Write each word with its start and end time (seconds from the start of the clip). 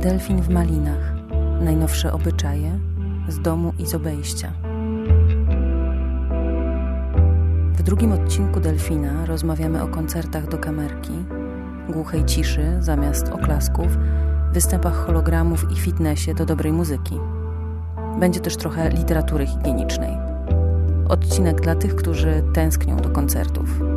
Delfin 0.00 0.42
w 0.42 0.48
malinach. 0.48 1.14
Najnowsze 1.60 2.12
obyczaje 2.12 2.78
z 3.28 3.40
domu 3.40 3.72
i 3.78 3.86
z 3.86 3.94
obejścia. 3.94 4.52
W 7.72 7.82
drugim 7.82 8.12
odcinku 8.12 8.60
Delfina 8.60 9.26
rozmawiamy 9.26 9.82
o 9.82 9.88
koncertach 9.88 10.48
do 10.48 10.58
kamerki, 10.58 11.12
głuchej 11.88 12.24
ciszy 12.24 12.76
zamiast 12.80 13.28
oklasków, 13.28 13.98
występach 14.52 14.94
hologramów 14.94 15.72
i 15.72 15.76
fitnessie 15.76 16.34
do 16.34 16.46
dobrej 16.46 16.72
muzyki. 16.72 17.18
Będzie 18.20 18.40
też 18.40 18.56
trochę 18.56 18.90
literatury 18.90 19.46
higienicznej. 19.46 20.16
Odcinek 21.08 21.60
dla 21.60 21.74
tych, 21.74 21.96
którzy 21.96 22.42
tęsknią 22.54 22.96
do 22.96 23.08
koncertów. 23.08 23.89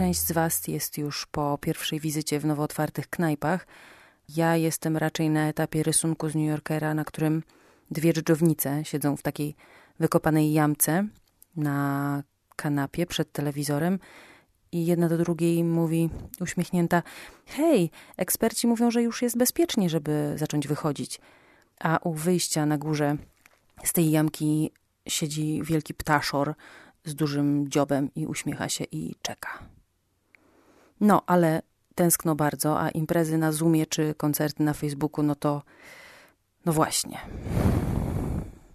Część 0.00 0.20
z 0.20 0.32
Was 0.32 0.68
jest 0.68 0.98
już 0.98 1.26
po 1.26 1.58
pierwszej 1.60 2.00
wizycie 2.00 2.40
w 2.40 2.44
nowo 2.44 2.62
otwartych 2.62 3.08
knajpach. 3.08 3.66
Ja 4.28 4.56
jestem 4.56 4.96
raczej 4.96 5.30
na 5.30 5.48
etapie 5.48 5.82
rysunku 5.82 6.28
z 6.28 6.34
New 6.34 6.48
Yorkera, 6.48 6.94
na 6.94 7.04
którym 7.04 7.42
dwie 7.90 8.12
dżdżownice 8.12 8.84
siedzą 8.84 9.16
w 9.16 9.22
takiej 9.22 9.56
wykopanej 9.98 10.52
jamce 10.52 11.06
na 11.56 12.22
kanapie 12.56 13.06
przed 13.06 13.32
telewizorem 13.32 13.98
i 14.72 14.86
jedna 14.86 15.08
do 15.08 15.18
drugiej 15.18 15.64
mówi 15.64 16.10
uśmiechnięta: 16.40 17.02
Hej, 17.46 17.90
eksperci 18.16 18.66
mówią, 18.66 18.90
że 18.90 19.02
już 19.02 19.22
jest 19.22 19.36
bezpiecznie, 19.36 19.90
żeby 19.90 20.32
zacząć 20.36 20.68
wychodzić. 20.68 21.20
A 21.80 21.98
u 22.04 22.14
wyjścia 22.14 22.66
na 22.66 22.78
górze 22.78 23.16
z 23.84 23.92
tej 23.92 24.10
jamki 24.10 24.70
siedzi 25.08 25.62
wielki 25.64 25.94
ptaszor 25.94 26.54
z 27.04 27.14
dużym 27.14 27.70
dziobem 27.70 28.10
i 28.14 28.26
uśmiecha 28.26 28.68
się 28.68 28.84
i 28.84 29.14
czeka. 29.22 29.79
No, 31.00 31.22
ale 31.26 31.62
tęskno 31.94 32.34
bardzo, 32.34 32.80
a 32.80 32.90
imprezy 32.90 33.38
na 33.38 33.52
Zoomie 33.52 33.86
czy 33.86 34.14
koncerty 34.14 34.62
na 34.62 34.74
Facebooku, 34.74 35.24
no 35.24 35.34
to 35.34 35.62
no 36.64 36.72
właśnie. 36.72 37.18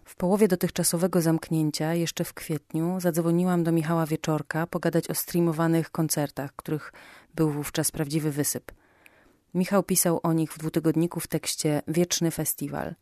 W 0.06 0.16
połowie 0.16 0.48
dotychczasowego 0.48 1.22
zamknięcia, 1.22 1.94
jeszcze 1.94 2.23
w 2.23 2.34
kwietniu, 2.34 3.00
zadzwoniłam 3.00 3.64
do 3.64 3.72
Michała 3.72 4.06
Wieczorka 4.06 4.67
pogadać 4.67 5.09
o 5.09 5.16
streamowanych 5.16 5.92
koncertach, 5.92 6.56
których 6.56 6.94
był 7.36 7.50
wówczas 7.50 7.92
prawdziwy 7.92 8.32
wysyp. 8.32 8.72
Michał 9.54 9.84
pisał 9.84 10.20
o 10.23 10.34
nich 10.34 10.54
w 10.54 10.58
dwutygodniku 10.58 11.20
w 11.20 11.28
tekście 11.28 11.82
Wieczny 11.88 12.32
Festiwal. 12.32 12.95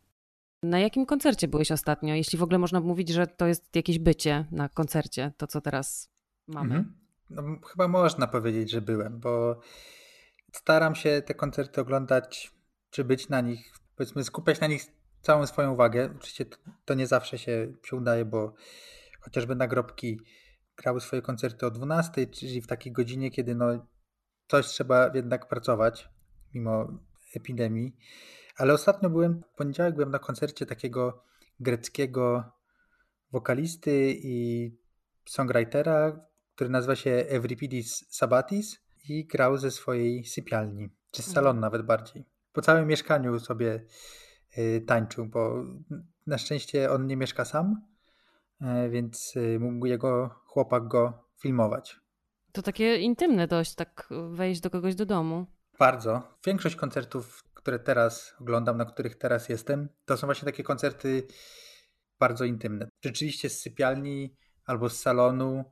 Na 0.62 0.78
jakim 0.78 1.06
koncercie 1.06 1.48
byłeś 1.48 1.72
ostatnio? 1.72 2.14
Jeśli 2.14 2.38
w 2.38 2.42
ogóle 2.42 2.58
można 2.58 2.80
mówić, 2.80 3.08
że 3.08 3.26
to 3.26 3.46
jest 3.46 3.76
jakieś 3.76 3.98
bycie 3.98 4.44
na 4.50 4.68
koncercie, 4.68 5.32
to 5.36 5.46
co 5.46 5.60
teraz 5.60 6.10
mamy. 6.46 6.74
Mhm. 6.74 7.03
No, 7.30 7.42
chyba 7.70 7.88
można 7.88 8.26
powiedzieć, 8.26 8.70
że 8.70 8.80
byłem, 8.80 9.20
bo 9.20 9.60
staram 10.52 10.94
się 10.94 11.22
te 11.26 11.34
koncerty 11.34 11.80
oglądać, 11.80 12.52
czy 12.90 13.04
być 13.04 13.28
na 13.28 13.40
nich, 13.40 13.74
powiedzmy, 13.96 14.24
skupiać 14.24 14.60
na 14.60 14.66
nich 14.66 14.86
całą 15.20 15.46
swoją 15.46 15.72
uwagę. 15.72 16.10
Oczywiście 16.16 16.44
to, 16.84 16.94
nie 16.94 17.06
zawsze 17.06 17.38
się, 17.38 17.72
się 17.84 17.96
udaje, 17.96 18.24
bo 18.24 18.54
chociażby 19.20 19.54
nagrobki 19.54 20.20
grały 20.76 21.00
swoje 21.00 21.22
koncerty 21.22 21.66
o 21.66 21.70
12, 21.70 22.26
czyli 22.26 22.62
w 22.62 22.66
takiej 22.66 22.92
godzinie, 22.92 23.30
kiedy 23.30 23.54
no, 23.54 23.86
coś 24.48 24.66
trzeba 24.66 25.10
jednak 25.14 25.48
pracować, 25.48 26.08
mimo 26.54 26.88
epidemii. 27.36 27.96
Ale 28.56 28.74
ostatnio 28.74 29.10
byłem, 29.10 29.42
w 29.54 29.56
poniedziałek 29.56 29.94
byłem 29.94 30.10
na 30.10 30.18
koncercie 30.18 30.66
takiego 30.66 31.24
greckiego 31.60 32.52
wokalisty 33.32 34.14
i 34.16 34.70
songwritera, 35.28 36.26
który 36.54 36.70
nazywa 36.70 36.96
się 36.96 37.10
Evripidis 37.10 38.04
Sabatis 38.08 38.80
i 39.08 39.26
grał 39.26 39.56
ze 39.56 39.70
swojej 39.70 40.24
sypialni, 40.24 40.88
czy 41.10 41.22
z 41.22 41.36
mhm. 41.36 41.60
nawet 41.60 41.82
bardziej. 41.82 42.24
Po 42.52 42.62
całym 42.62 42.86
mieszkaniu 42.86 43.40
sobie 43.40 43.84
y, 44.58 44.84
tańczył, 44.86 45.26
bo 45.26 45.64
na 46.26 46.38
szczęście 46.38 46.90
on 46.90 47.06
nie 47.06 47.16
mieszka 47.16 47.44
sam, 47.44 47.86
y, 48.62 48.90
więc 48.90 49.36
y, 49.36 49.58
mógł 49.60 49.86
jego 49.86 50.28
chłopak 50.46 50.88
go 50.88 51.28
filmować. 51.40 52.00
To 52.52 52.62
takie 52.62 52.96
intymne 52.96 53.46
dość, 53.46 53.74
tak 53.74 54.08
wejść 54.30 54.60
do 54.60 54.70
kogoś 54.70 54.94
do 54.94 55.06
domu. 55.06 55.46
Bardzo. 55.78 56.22
Większość 56.46 56.76
koncertów, 56.76 57.44
które 57.54 57.78
teraz 57.78 58.34
oglądam, 58.40 58.76
na 58.76 58.84
których 58.84 59.18
teraz 59.18 59.48
jestem, 59.48 59.88
to 60.04 60.16
są 60.16 60.26
właśnie 60.26 60.46
takie 60.46 60.62
koncerty 60.62 61.26
bardzo 62.18 62.44
intymne. 62.44 62.88
Rzeczywiście 63.04 63.50
z 63.50 63.60
sypialni 63.60 64.36
albo 64.66 64.88
z 64.90 65.00
salonu, 65.00 65.64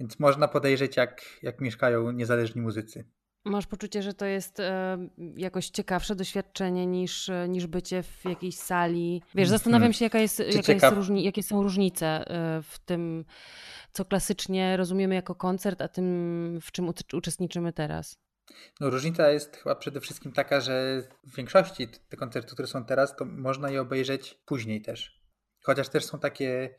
więc 0.00 0.18
można 0.18 0.48
podejrzeć, 0.48 0.96
jak, 0.96 1.22
jak 1.42 1.60
mieszkają 1.60 2.10
niezależni 2.10 2.62
muzycy. 2.62 3.04
Masz 3.44 3.66
poczucie, 3.66 4.02
że 4.02 4.14
to 4.14 4.26
jest 4.26 4.60
e, 4.60 4.98
jakoś 5.36 5.68
ciekawsze 5.68 6.14
doświadczenie 6.14 6.86
niż, 6.86 7.30
niż 7.48 7.66
bycie 7.66 8.02
w 8.02 8.24
jakiejś 8.24 8.56
sali. 8.56 9.22
Wiesz, 9.34 9.48
zastanawiam 9.48 9.80
hmm. 9.80 9.92
się, 9.92 10.04
jaka 10.04 10.18
jest, 10.18 10.38
jaka 10.38 10.72
jest 10.72 10.96
różni, 10.96 11.24
jakie 11.24 11.42
są 11.42 11.62
różnice 11.62 12.06
e, 12.06 12.62
w 12.62 12.78
tym, 12.78 13.24
co 13.92 14.04
klasycznie 14.04 14.76
rozumiemy 14.76 15.14
jako 15.14 15.34
koncert, 15.34 15.82
a 15.82 15.88
tym, 15.88 16.58
w 16.62 16.72
czym 16.72 16.92
uczestniczymy 17.12 17.72
teraz. 17.72 18.18
No, 18.80 18.90
różnica 18.90 19.30
jest 19.30 19.56
chyba 19.56 19.74
przede 19.74 20.00
wszystkim 20.00 20.32
taka, 20.32 20.60
że 20.60 21.02
w 21.24 21.36
większości 21.36 21.88
te 22.08 22.16
koncerty, 22.16 22.52
które 22.52 22.68
są 22.68 22.84
teraz, 22.84 23.16
to 23.16 23.24
można 23.24 23.70
je 23.70 23.80
obejrzeć 23.80 24.38
później 24.46 24.82
też. 24.82 25.22
Chociaż 25.62 25.88
też 25.88 26.04
są 26.04 26.18
takie 26.18 26.74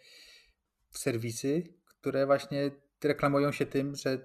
serwisy, 0.92 1.64
które 1.86 2.26
właśnie 2.26 2.72
reklamują 3.04 3.52
się 3.52 3.66
tym, 3.66 3.96
że, 3.96 4.24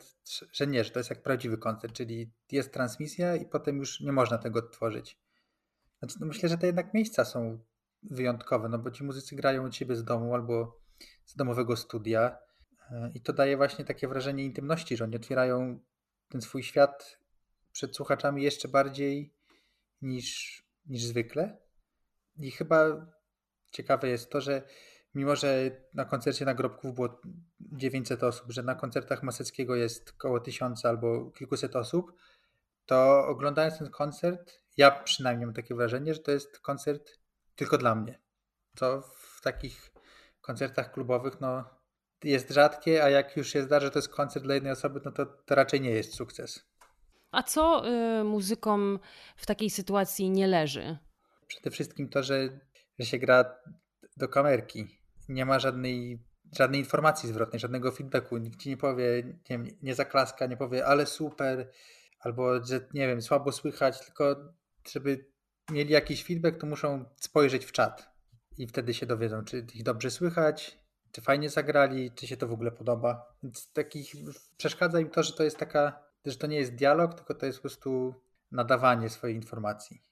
że 0.52 0.66
nie, 0.66 0.84
że 0.84 0.90
to 0.90 1.00
jest 1.00 1.10
jak 1.10 1.22
prawdziwy 1.22 1.58
koncert, 1.58 1.94
czyli 1.94 2.32
jest 2.52 2.72
transmisja 2.72 3.36
i 3.36 3.46
potem 3.46 3.78
już 3.78 4.00
nie 4.00 4.12
można 4.12 4.38
tego 4.38 4.58
odtworzyć. 4.58 5.18
Znaczy, 5.98 6.16
no 6.20 6.26
myślę, 6.26 6.48
że 6.48 6.58
te 6.58 6.66
jednak 6.66 6.94
miejsca 6.94 7.24
są 7.24 7.58
wyjątkowe, 8.02 8.68
no 8.68 8.78
bo 8.78 8.90
ci 8.90 9.04
muzycy 9.04 9.36
grają 9.36 9.64
od 9.64 9.76
siebie 9.76 9.96
z 9.96 10.04
domu 10.04 10.34
albo 10.34 10.80
z 11.24 11.36
domowego 11.36 11.76
studia 11.76 12.38
e, 12.90 13.10
i 13.14 13.20
to 13.20 13.32
daje 13.32 13.56
właśnie 13.56 13.84
takie 13.84 14.08
wrażenie 14.08 14.44
intymności, 14.44 14.96
że 14.96 15.04
oni 15.04 15.16
otwierają 15.16 15.80
ten 16.28 16.40
swój 16.40 16.62
świat 16.62 17.18
przed 17.72 17.96
słuchaczami 17.96 18.42
jeszcze 18.42 18.68
bardziej 18.68 19.34
niż, 20.02 20.62
niż 20.86 21.02
zwykle. 21.02 21.56
I 22.36 22.50
chyba 22.50 23.06
ciekawe 23.70 24.08
jest 24.08 24.30
to, 24.30 24.40
że 24.40 24.62
mimo 25.14 25.36
że 25.36 25.70
na 25.94 26.04
koncercie 26.04 26.44
nagrobków 26.44 26.94
było 26.94 27.20
900 27.60 28.22
osób, 28.22 28.52
że 28.52 28.62
na 28.62 28.74
koncertach 28.74 29.22
Maseckiego 29.22 29.74
jest 29.74 30.12
około 30.18 30.40
1000 30.40 30.84
albo 30.84 31.30
kilkuset 31.30 31.76
osób, 31.76 32.12
to 32.86 33.26
oglądając 33.26 33.78
ten 33.78 33.90
koncert, 33.90 34.60
ja 34.76 34.90
przynajmniej 34.90 35.46
mam 35.46 35.54
takie 35.54 35.74
wrażenie, 35.74 36.14
że 36.14 36.20
to 36.20 36.30
jest 36.30 36.58
koncert 36.58 37.18
tylko 37.56 37.78
dla 37.78 37.94
mnie. 37.94 38.18
Co 38.76 39.02
w 39.02 39.40
takich 39.42 39.92
koncertach 40.40 40.92
klubowych 40.92 41.40
no, 41.40 41.64
jest 42.24 42.50
rzadkie, 42.50 43.04
a 43.04 43.10
jak 43.10 43.36
już 43.36 43.48
się 43.48 43.62
zdarzy, 43.62 43.86
że 43.86 43.90
to 43.90 43.98
jest 43.98 44.08
koncert 44.08 44.44
dla 44.44 44.54
jednej 44.54 44.72
osoby, 44.72 45.00
no 45.04 45.12
to, 45.12 45.26
to 45.26 45.54
raczej 45.54 45.80
nie 45.80 45.90
jest 45.90 46.14
sukces. 46.14 46.66
A 47.30 47.42
co 47.42 47.88
y, 47.88 48.24
muzykom 48.24 48.98
w 49.36 49.46
takiej 49.46 49.70
sytuacji 49.70 50.30
nie 50.30 50.46
leży? 50.46 50.98
Przede 51.46 51.70
wszystkim 51.70 52.08
to, 52.08 52.22
że, 52.22 52.60
że 52.98 53.06
się 53.06 53.18
gra 53.18 53.44
do 54.16 54.28
kamerki 54.28 55.03
nie 55.28 55.44
ma 55.44 55.58
żadnej, 55.58 56.18
żadnej 56.58 56.80
informacji 56.80 57.28
zwrotnej, 57.28 57.60
żadnego 57.60 57.92
feedbacku. 57.92 58.36
Nikt 58.36 58.60
ci 58.60 58.68
nie 58.68 58.76
powie, 58.76 59.38
nie, 59.50 59.58
nie 59.82 59.94
zaklaska, 59.94 60.46
nie 60.46 60.56
powie, 60.56 60.86
ale 60.86 61.06
super, 61.06 61.70
albo 62.20 62.64
że 62.64 62.80
nie 62.94 63.06
wiem, 63.06 63.22
słabo 63.22 63.52
słychać, 63.52 64.04
tylko 64.04 64.36
żeby 64.90 65.26
mieli 65.70 65.92
jakiś 65.92 66.24
feedback, 66.24 66.60
to 66.60 66.66
muszą 66.66 67.04
spojrzeć 67.16 67.64
w 67.64 67.72
czat 67.72 68.14
i 68.58 68.66
wtedy 68.66 68.94
się 68.94 69.06
dowiedzą, 69.06 69.44
czy 69.44 69.66
ich 69.74 69.82
dobrze 69.82 70.10
słychać, 70.10 70.78
czy 71.12 71.20
fajnie 71.20 71.50
zagrali, 71.50 72.10
czy 72.10 72.26
się 72.26 72.36
to 72.36 72.48
w 72.48 72.52
ogóle 72.52 72.72
podoba. 72.72 73.34
Więc 73.42 73.72
takich 73.72 74.12
przeszkadza 74.56 75.00
im 75.00 75.10
to, 75.10 75.22
że 75.22 75.32
to 75.32 75.44
jest 75.44 75.56
taka, 75.56 76.02
że 76.24 76.36
to 76.36 76.46
nie 76.46 76.56
jest 76.56 76.74
dialog, 76.74 77.14
tylko 77.14 77.34
to 77.34 77.46
jest 77.46 77.58
po 77.58 77.62
prostu 77.62 78.14
nadawanie 78.52 79.10
swojej 79.10 79.36
informacji. 79.36 80.02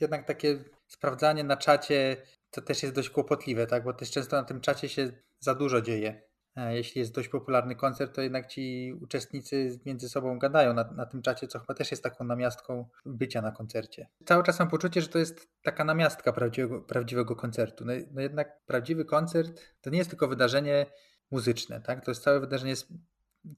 Jednak 0.00 0.26
takie 0.26 0.64
sprawdzanie 0.86 1.44
na 1.44 1.56
czacie 1.56 2.16
to 2.50 2.62
też 2.62 2.82
jest 2.82 2.94
dość 2.94 3.10
kłopotliwe, 3.10 3.66
tak? 3.66 3.84
Bo 3.84 3.92
też 3.92 4.10
często 4.10 4.36
na 4.36 4.44
tym 4.44 4.60
czacie 4.60 4.88
się 4.88 5.12
za 5.40 5.54
dużo 5.54 5.80
dzieje. 5.80 6.22
E, 6.56 6.76
jeśli 6.76 6.98
jest 6.98 7.14
dość 7.14 7.28
popularny 7.28 7.76
koncert, 7.76 8.14
to 8.14 8.22
jednak 8.22 8.46
ci 8.46 8.92
uczestnicy 9.00 9.80
między 9.86 10.08
sobą 10.08 10.38
gadają 10.38 10.74
na, 10.74 10.84
na 10.92 11.06
tym 11.06 11.22
czacie, 11.22 11.48
co 11.48 11.58
chyba 11.58 11.74
też 11.74 11.90
jest 11.90 12.02
taką 12.02 12.24
namiastką 12.24 12.88
bycia 13.06 13.42
na 13.42 13.52
koncercie. 13.52 14.08
Cały 14.24 14.42
czas 14.42 14.58
mam 14.58 14.68
poczucie, 14.68 15.00
że 15.00 15.08
to 15.08 15.18
jest 15.18 15.48
taka 15.62 15.84
namiastka 15.84 16.32
prawdziwego, 16.32 16.80
prawdziwego 16.80 17.36
koncertu. 17.36 17.84
No, 17.84 17.92
no 18.12 18.20
jednak 18.20 18.64
prawdziwy 18.66 19.04
koncert 19.04 19.60
to 19.80 19.90
nie 19.90 19.98
jest 19.98 20.10
tylko 20.10 20.28
wydarzenie 20.28 20.86
muzyczne, 21.30 21.80
tak? 21.80 22.04
To 22.04 22.10
jest 22.10 22.22
całe 22.22 22.40
wydarzenie 22.40 22.74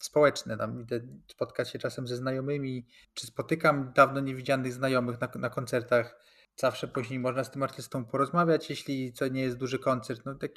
społeczne. 0.00 0.56
Tam 0.56 0.80
idę 0.80 1.00
spotkać 1.26 1.70
się 1.70 1.78
czasem 1.78 2.08
ze 2.08 2.16
znajomymi, 2.16 2.86
czy 3.14 3.26
spotykam 3.26 3.92
dawno 3.92 4.20
niewidzianych 4.20 4.72
znajomych 4.72 5.20
na, 5.20 5.28
na 5.34 5.50
koncertach 5.50 6.20
zawsze 6.56 6.88
później 6.88 7.18
można 7.18 7.44
z 7.44 7.50
tym 7.50 7.62
artystą 7.62 8.04
porozmawiać, 8.04 8.70
jeśli 8.70 9.12
to 9.12 9.28
nie 9.28 9.42
jest 9.42 9.56
duży 9.56 9.78
koncert. 9.78 10.22
No, 10.24 10.34
tak, 10.34 10.50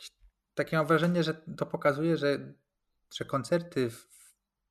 takie 0.54 0.78
mam 0.78 0.88
wrażenie, 0.88 1.24
że 1.24 1.34
to 1.58 1.66
pokazuje, 1.66 2.18
że, 2.18 2.54
że 3.14 3.26
koncerty 3.26 3.90
w 3.90 4.08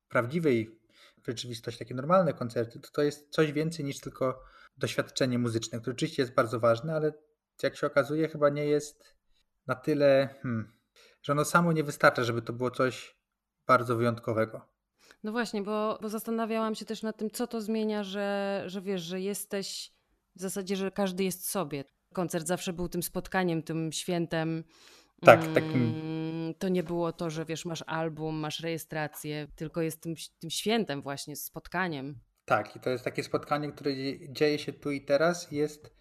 prawdziwej 0.09 0.79
rzeczywistość, 1.27 1.77
takie 1.77 1.95
normalne 1.95 2.33
koncerty, 2.33 2.79
to 2.79 2.89
to 2.91 3.01
jest 3.01 3.29
coś 3.29 3.51
więcej 3.51 3.85
niż 3.85 3.99
tylko 3.99 4.43
doświadczenie 4.77 5.39
muzyczne, 5.39 5.79
które 5.79 5.93
oczywiście 5.93 6.21
jest 6.21 6.33
bardzo 6.33 6.59
ważne, 6.59 6.95
ale 6.95 7.13
jak 7.63 7.77
się 7.77 7.87
okazuje, 7.87 8.27
chyba 8.27 8.49
nie 8.49 8.65
jest 8.65 9.15
na 9.67 9.75
tyle, 9.75 10.35
hmm, 10.41 10.73
że 11.21 11.33
ono 11.33 11.45
samo 11.45 11.73
nie 11.73 11.83
wystarcza, 11.83 12.23
żeby 12.23 12.41
to 12.41 12.53
było 12.53 12.71
coś 12.71 13.17
bardzo 13.67 13.95
wyjątkowego. 13.95 14.61
No 15.23 15.31
właśnie, 15.31 15.61
bo, 15.61 15.99
bo 16.01 16.09
zastanawiałam 16.09 16.75
się 16.75 16.85
też 16.85 17.03
nad 17.03 17.17
tym, 17.17 17.31
co 17.31 17.47
to 17.47 17.61
zmienia, 17.61 18.03
że, 18.03 18.63
że 18.65 18.81
wiesz, 18.81 19.01
że 19.01 19.21
jesteś 19.21 19.92
w 20.35 20.41
zasadzie, 20.41 20.75
że 20.75 20.91
każdy 20.91 21.23
jest 21.23 21.49
sobie. 21.49 21.83
Koncert 22.13 22.47
zawsze 22.47 22.73
był 22.73 22.89
tym 22.89 23.03
spotkaniem, 23.03 23.63
tym 23.63 23.91
świętem. 23.91 24.63
Tak, 25.21 25.53
takim. 25.53 25.99
Mm, 26.03 26.53
to 26.53 26.69
nie 26.69 26.83
było 26.83 27.13
to, 27.13 27.29
że 27.29 27.45
wiesz, 27.45 27.65
masz 27.65 27.83
album, 27.87 28.35
masz 28.35 28.59
rejestrację, 28.59 29.47
tylko 29.55 29.81
jest 29.81 30.01
tym, 30.01 30.13
tym 30.39 30.49
świętem 30.49 31.01
właśnie, 31.01 31.35
spotkaniem. 31.35 32.19
Tak, 32.45 32.75
i 32.75 32.79
to 32.79 32.89
jest 32.89 33.03
takie 33.03 33.23
spotkanie, 33.23 33.71
które 33.71 33.91
dzieje 34.29 34.59
się 34.59 34.73
tu 34.73 34.91
i 34.91 35.05
teraz 35.05 35.51
i 35.51 35.55
jest 35.55 35.93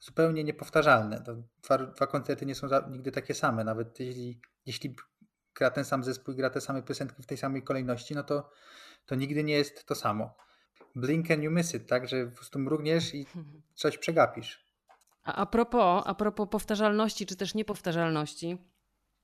zupełnie 0.00 0.44
niepowtarzalne. 0.44 1.24
Dwa, 1.62 1.78
dwa 1.78 2.06
koncerty 2.06 2.46
nie 2.46 2.54
są 2.54 2.68
nigdy 2.90 3.12
takie 3.12 3.34
same, 3.34 3.64
nawet 3.64 4.00
jeśli, 4.00 4.40
jeśli 4.66 4.96
gra 5.54 5.70
ten 5.70 5.84
sam 5.84 6.04
zespół 6.04 6.34
i 6.34 6.36
gra 6.36 6.50
te 6.50 6.60
same 6.60 6.82
piosenki 6.82 7.22
w 7.22 7.26
tej 7.26 7.38
samej 7.38 7.62
kolejności, 7.62 8.14
no 8.14 8.22
to, 8.22 8.50
to 9.06 9.14
nigdy 9.14 9.44
nie 9.44 9.54
jest 9.54 9.86
to 9.86 9.94
samo. 9.94 10.36
Blink 10.94 11.30
and 11.30 11.42
you 11.42 11.50
miss 11.50 11.74
it, 11.74 11.86
tak? 11.86 12.08
Że 12.08 12.26
po 12.26 12.36
prostu 12.36 12.58
mrugniesz 12.58 13.14
i 13.14 13.26
coś 13.74 13.98
przegapisz. 13.98 14.64
A, 15.24 15.34
a, 15.34 15.46
propos, 15.46 16.02
a 16.06 16.14
propos 16.14 16.48
powtarzalności, 16.50 17.26
czy 17.26 17.36
też 17.36 17.54
niepowtarzalności, 17.54 18.58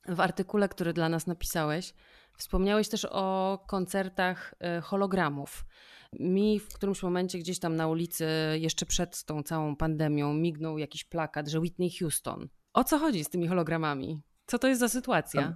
w 0.08 0.20
artykule, 0.20 0.68
który 0.68 0.92
dla 0.92 1.08
nas 1.08 1.26
napisałeś, 1.26 1.94
wspomniałeś 2.36 2.88
też 2.88 3.06
o 3.10 3.58
koncertach 3.66 4.54
e, 4.60 4.80
hologramów. 4.80 5.64
Mi 6.12 6.60
w 6.60 6.74
którymś 6.74 7.02
momencie 7.02 7.38
gdzieś 7.38 7.58
tam 7.58 7.76
na 7.76 7.88
ulicy, 7.88 8.26
jeszcze 8.54 8.86
przed 8.86 9.24
tą 9.24 9.42
całą 9.42 9.76
pandemią, 9.76 10.34
mignął 10.34 10.78
jakiś 10.78 11.04
plakat, 11.04 11.48
że 11.48 11.60
Whitney 11.60 11.90
Houston. 11.98 12.48
O 12.72 12.84
co 12.84 12.98
chodzi 12.98 13.24
z 13.24 13.30
tymi 13.30 13.48
hologramami? 13.48 14.22
Co 14.46 14.58
to 14.58 14.68
jest 14.68 14.80
za 14.80 14.88
sytuacja? 14.88 15.54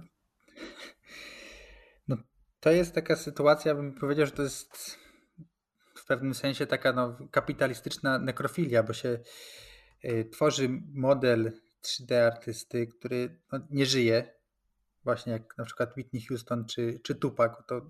No, 2.07 2.17
to 2.59 2.71
jest 2.71 2.95
taka 2.95 3.15
sytuacja, 3.15 3.75
bym 3.75 3.93
powiedział, 3.93 4.25
że 4.25 4.31
to 4.31 4.43
jest 4.43 4.97
w 6.05 6.07
pewnym 6.07 6.33
sensie 6.33 6.67
taka 6.67 6.93
no, 6.93 7.17
kapitalistyczna 7.31 8.19
nekrofilia, 8.19 8.83
bo 8.83 8.93
się 8.93 9.19
y, 10.05 10.29
tworzy 10.31 10.69
model 10.93 11.51
3D 11.83 12.15
artysty, 12.15 12.87
który 12.87 13.41
no, 13.51 13.59
nie 13.69 13.85
żyje, 13.85 14.33
właśnie 15.03 15.33
jak 15.33 15.57
na 15.57 15.65
przykład 15.65 15.97
Whitney 15.97 16.21
Houston 16.21 16.65
czy, 16.65 16.99
czy 17.03 17.15
Tupac, 17.15 17.53
to 17.67 17.81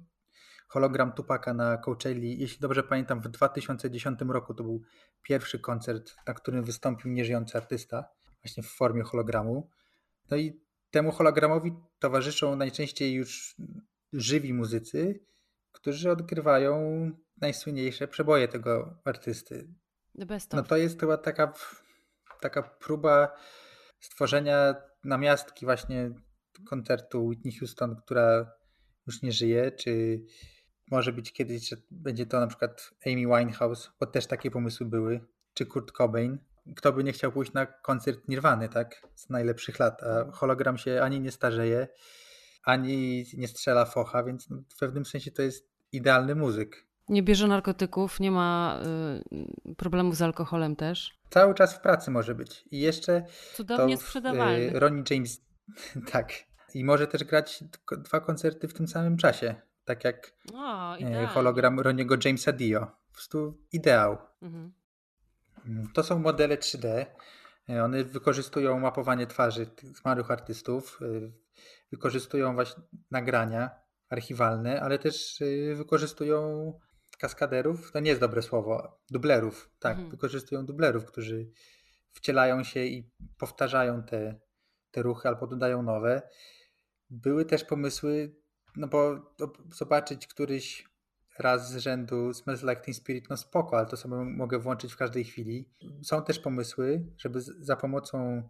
hologram 0.67 1.11
Tupaka 1.11 1.53
na 1.53 1.77
Coachelli, 1.77 2.39
jeśli 2.39 2.59
dobrze 2.59 2.83
pamiętam, 2.83 3.21
w 3.21 3.27
2010 3.27 4.19
roku 4.27 4.53
to 4.53 4.63
był 4.63 4.81
pierwszy 5.21 5.59
koncert, 5.59 6.15
na 6.27 6.33
którym 6.33 6.63
wystąpił 6.63 7.11
nieżyjący 7.11 7.57
artysta, 7.57 8.09
właśnie 8.43 8.63
w 8.63 8.69
formie 8.69 9.03
hologramu. 9.03 9.69
No 10.29 10.37
i 10.37 10.61
temu 10.91 11.11
hologramowi 11.11 11.73
towarzyszą 11.99 12.55
najczęściej 12.55 13.13
już 13.13 13.55
żywi 14.13 14.53
muzycy, 14.53 15.19
którzy 15.75 16.11
odgrywają 16.11 17.11
najsłynniejsze 17.41 18.07
przeboje 18.07 18.47
tego 18.47 18.99
artysty. 19.05 19.67
No 20.57 20.63
to 20.63 20.77
jest 20.77 20.99
chyba 20.99 21.17
taka, 21.17 21.53
taka 22.41 22.63
próba 22.63 23.35
stworzenia 23.99 24.75
namiastki 25.03 25.65
właśnie 25.65 26.11
koncertu 26.69 27.25
Whitney 27.25 27.53
Houston, 27.53 27.95
która 27.95 28.51
już 29.07 29.21
nie 29.21 29.31
żyje, 29.31 29.71
czy 29.71 30.21
może 30.91 31.13
być 31.13 31.33
kiedyś, 31.33 31.69
że 31.69 31.75
będzie 31.91 32.25
to 32.25 32.39
na 32.39 32.47
przykład 32.47 32.91
Amy 33.05 33.15
Winehouse, 33.15 33.91
bo 33.99 34.05
też 34.05 34.27
takie 34.27 34.51
pomysły 34.51 34.85
były, 34.85 35.25
czy 35.53 35.65
Kurt 35.65 35.91
Cobain. 35.91 36.39
Kto 36.75 36.93
by 36.93 37.03
nie 37.03 37.13
chciał 37.13 37.31
pójść 37.31 37.53
na 37.53 37.65
koncert 37.65 38.27
Nirwany, 38.27 38.69
tak? 38.69 39.07
Z 39.15 39.29
najlepszych 39.29 39.79
lat, 39.79 40.03
a 40.03 40.31
hologram 40.31 40.77
się 40.77 41.01
ani 41.01 41.19
nie 41.19 41.31
starzeje, 41.31 41.87
ani 42.65 43.25
nie 43.37 43.47
strzela 43.47 43.85
focha, 43.85 44.23
więc 44.23 44.47
w 44.69 44.79
pewnym 44.79 45.05
sensie 45.05 45.31
to 45.31 45.41
jest 45.41 45.69
idealny 45.91 46.35
muzyk. 46.35 46.85
Nie 47.09 47.23
bierze 47.23 47.47
narkotyków, 47.47 48.19
nie 48.19 48.31
ma 48.31 48.79
y, 49.69 49.75
problemów 49.75 50.15
z 50.15 50.21
alkoholem 50.21 50.75
też. 50.75 51.19
Cały 51.29 51.53
czas 51.53 51.75
w 51.75 51.81
pracy 51.81 52.11
może 52.11 52.35
być. 52.35 52.65
I 52.71 52.79
jeszcze. 52.79 53.25
Cudownie 53.53 53.97
sprzedawalny. 53.97 54.75
Y, 54.75 54.79
Ronnie 54.79 55.03
James. 55.09 55.41
tak. 56.11 56.33
I 56.73 56.83
może 56.83 57.07
też 57.07 57.23
grać 57.23 57.63
dwa 57.97 58.19
koncerty 58.19 58.67
w 58.67 58.73
tym 58.73 58.87
samym 58.87 59.17
czasie. 59.17 59.55
Tak 59.85 60.03
jak 60.03 60.33
o, 60.53 60.97
y, 60.97 61.27
hologram 61.27 61.79
Roniego 61.79 62.15
Jamesa 62.25 62.51
Dio. 62.51 62.79
Po 62.79 63.13
prostu 63.13 63.57
ideał. 63.71 64.17
Mhm. 64.41 64.73
Mm, 65.65 65.87
to 65.93 66.03
są 66.03 66.19
modele 66.19 66.57
3D. 66.57 67.05
Y, 67.69 67.83
one 67.83 68.03
wykorzystują 68.03 68.79
mapowanie 68.79 69.27
twarzy 69.27 69.65
tych 69.65 69.97
zmarłych 69.97 70.31
artystów, 70.31 70.99
wykorzystują 71.91 72.53
właśnie 72.53 72.83
nagrania 73.11 73.69
archiwalne, 74.09 74.81
ale 74.81 74.99
też 74.99 75.39
wykorzystują 75.75 76.73
kaskaderów, 77.19 77.91
to 77.91 77.99
nie 77.99 78.09
jest 78.09 78.21
dobre 78.21 78.41
słowo, 78.41 78.99
dublerów, 79.11 79.69
tak, 79.79 79.91
mhm. 79.91 80.09
wykorzystują 80.09 80.65
dublerów, 80.65 81.05
którzy 81.05 81.51
wcielają 82.13 82.63
się 82.63 82.85
i 82.85 83.11
powtarzają 83.37 84.03
te, 84.03 84.39
te 84.91 85.01
ruchy 85.01 85.27
albo 85.27 85.47
dodają 85.47 85.83
nowe. 85.83 86.21
Były 87.09 87.45
też 87.45 87.63
pomysły, 87.63 88.35
no 88.75 88.87
bo 88.87 89.33
zobaczyć 89.73 90.27
któryś 90.27 90.89
raz 91.39 91.71
z 91.71 91.77
rzędu 91.77 92.33
Smells 92.33 92.61
Like 92.61 92.81
Teen 92.81 92.93
Spirit, 92.93 93.29
no 93.29 93.37
spoko, 93.37 93.77
ale 93.77 93.87
to 93.87 93.97
sobie 93.97 94.15
mogę 94.15 94.59
włączyć 94.59 94.93
w 94.93 94.97
każdej 94.97 95.23
chwili. 95.23 95.69
Są 96.03 96.23
też 96.23 96.39
pomysły, 96.39 97.05
żeby 97.17 97.41
za 97.41 97.75
pomocą 97.75 98.49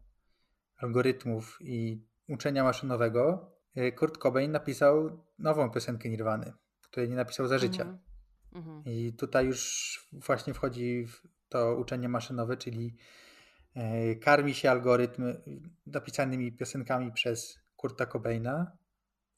algorytmów 0.78 1.58
i 1.62 2.06
uczenia 2.27 2.63
maszynowego 2.63 3.51
e, 3.75 3.92
Kurt 3.92 4.18
Cobain 4.18 4.51
napisał 4.51 5.25
nową 5.39 5.72
piosenkę 5.72 6.10
Nirwany, 6.10 6.54
której 6.81 7.10
nie 7.10 7.16
napisał 7.16 7.48
za 7.48 7.57
życia. 7.57 7.81
Mhm. 7.81 8.00
Mhm. 8.54 8.83
I 8.86 9.13
tutaj 9.13 9.45
już 9.45 10.10
właśnie 10.12 10.54
wchodzi 10.54 11.06
w 11.07 11.22
to 11.50 11.75
uczenie 11.75 12.10
maszynowe, 12.10 12.57
czyli 12.57 12.98
e, 13.74 14.16
karmi 14.16 14.54
się 14.54 14.72
algorytm 14.72 15.33
napisanymi 15.86 16.51
piosenkami 16.51 17.12
przez 17.12 17.60
Kurta 17.75 18.06
Cobaina, 18.06 18.78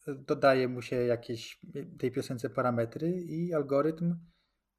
dodaje 0.07 0.67
mu 0.67 0.81
się 0.81 0.95
jakieś 0.95 1.59
tej 1.99 2.11
piosence 2.11 2.49
parametry 2.49 3.09
i 3.09 3.53
algorytm 3.53 4.15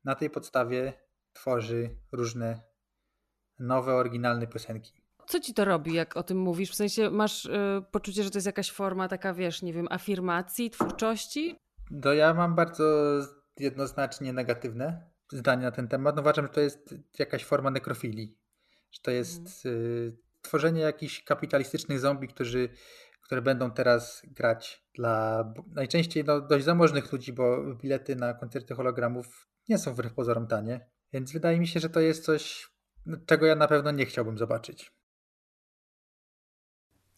na 0.05 0.15
tej 0.15 0.31
podstawie 0.31 0.93
tworzy 1.33 1.97
różne 2.13 2.63
nowe, 3.59 3.95
oryginalne 3.95 4.47
piosenki. 4.47 4.98
Co 5.29 5.41
ci 5.41 5.55
to 5.55 5.65
robi, 5.65 5.95
jak 5.95 6.17
o 6.17 6.23
tym 6.23 6.39
mówisz? 6.39 6.71
W 6.71 6.75
sensie 6.75 7.11
masz 7.11 7.45
y, 7.45 7.51
poczucie, 7.91 8.23
że 8.23 8.31
to 8.31 8.39
jest 8.39 8.47
jakaś 8.47 8.71
forma 8.71 9.09
taka, 9.09 9.35
wiesz, 9.35 9.63
nie 9.63 9.73
wiem, 9.73 9.87
afirmacji, 9.91 10.71
twórczości? 10.71 11.57
To 12.03 12.15
ja 12.15 12.35
mam 12.35 12.55
bardzo 12.55 13.19
jednoznacznie 13.57 14.33
negatywne 14.33 15.11
zdania 15.33 15.63
na 15.63 15.71
ten 15.71 15.89
temat. 15.89 16.17
No 16.17 16.23
uważam, 16.23 16.47
że 16.47 16.53
to 16.53 16.61
jest 16.61 16.95
jakaś 17.19 17.45
forma 17.45 17.71
nekrofilii. 17.71 18.39
Że 18.91 19.01
to 19.03 19.11
jest 19.11 19.67
mhm. 19.67 19.85
y, 19.85 20.17
tworzenie 20.43 20.81
jakichś 20.81 21.25
kapitalistycznych 21.25 22.01
zombie, 22.01 22.29
którzy, 22.29 22.69
które 23.21 23.43
będą 23.43 23.71
teraz 23.71 24.23
grać 24.27 24.85
dla 24.95 25.45
najczęściej 25.75 26.25
no, 26.25 26.41
dość 26.41 26.65
zamożnych 26.65 27.13
ludzi, 27.13 27.33
bo 27.33 27.75
bilety 27.75 28.17
na 28.17 28.35
koncerty 28.35 28.75
hologramów 28.75 29.49
nie 29.69 29.79
są 29.79 29.93
wbrew 29.93 30.15
pozorom 30.15 30.47
tanie. 30.47 30.87
Więc 31.13 31.33
wydaje 31.33 31.61
mi 31.61 31.67
się, 31.67 31.81
że 31.81 31.91
to 31.91 32.01
jest 32.01 32.25
coś, 32.25 32.71
no, 33.07 33.17
czego 33.27 33.47
ja 33.47 33.55
na 33.55 33.69
pewno 33.69 33.91
nie 33.91 34.07
chciałbym 34.07 34.39
zobaczyć. 34.39 34.98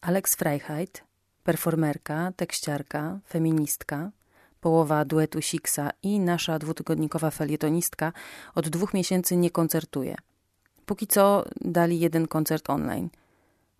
Alex 0.01 0.35
Freiheit, 0.35 1.03
performerka, 1.43 2.31
tekściarka, 2.35 3.19
feministka, 3.29 4.11
Połowa 4.61 5.05
duetu 5.05 5.41
Sixa 5.41 5.89
i 6.03 6.19
nasza 6.19 6.59
dwutygodnikowa 6.59 7.31
felietonistka 7.31 8.13
od 8.55 8.69
dwóch 8.69 8.93
miesięcy 8.93 9.37
nie 9.37 9.49
koncertuje. 9.49 10.15
Póki 10.85 11.07
co 11.07 11.45
dali 11.61 11.99
jeden 11.99 12.27
koncert 12.27 12.69
online. 12.69 13.09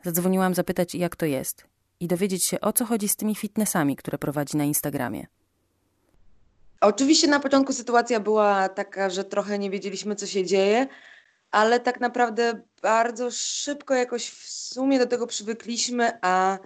Zadzwoniłam 0.04 0.54
zapytać, 0.54 0.96
jak 0.96 1.16
to 1.16 1.26
jest 1.26 1.66
i 2.00 2.08
dowiedzieć 2.08 2.44
się, 2.46 2.62
o 2.62 2.74
co 2.74 2.86
chodzi 2.86 3.08
z 3.08 3.16
tymi 3.16 3.36
fitnessami, 3.36 3.96
które 3.96 4.18
prowadzi 4.18 4.58
na 4.58 4.64
Instagramie. 4.64 5.28
Oczywiście 6.82 7.28
na 7.28 7.40
początku 7.40 7.74
sytuacja 7.74 8.20
była 8.20 8.70
taka, 8.70 9.10
że 9.10 9.24
trochę 9.24 9.60
nie 9.60 9.70
wiedzieliśmy, 9.70 10.16
co 10.16 10.28
się 10.28 10.46
dzieje, 10.46 10.88
ale 11.52 11.80
tak 11.80 12.00
naprawdę 12.00 12.62
bardzo 12.82 13.32
szybko 13.32 13.96
jakoś 13.96 14.30
w 14.30 14.50
sumie 14.50 15.00
do 15.00 15.08
tego 15.08 15.28
przywykliśmy, 15.28 16.12
a 16.22 16.58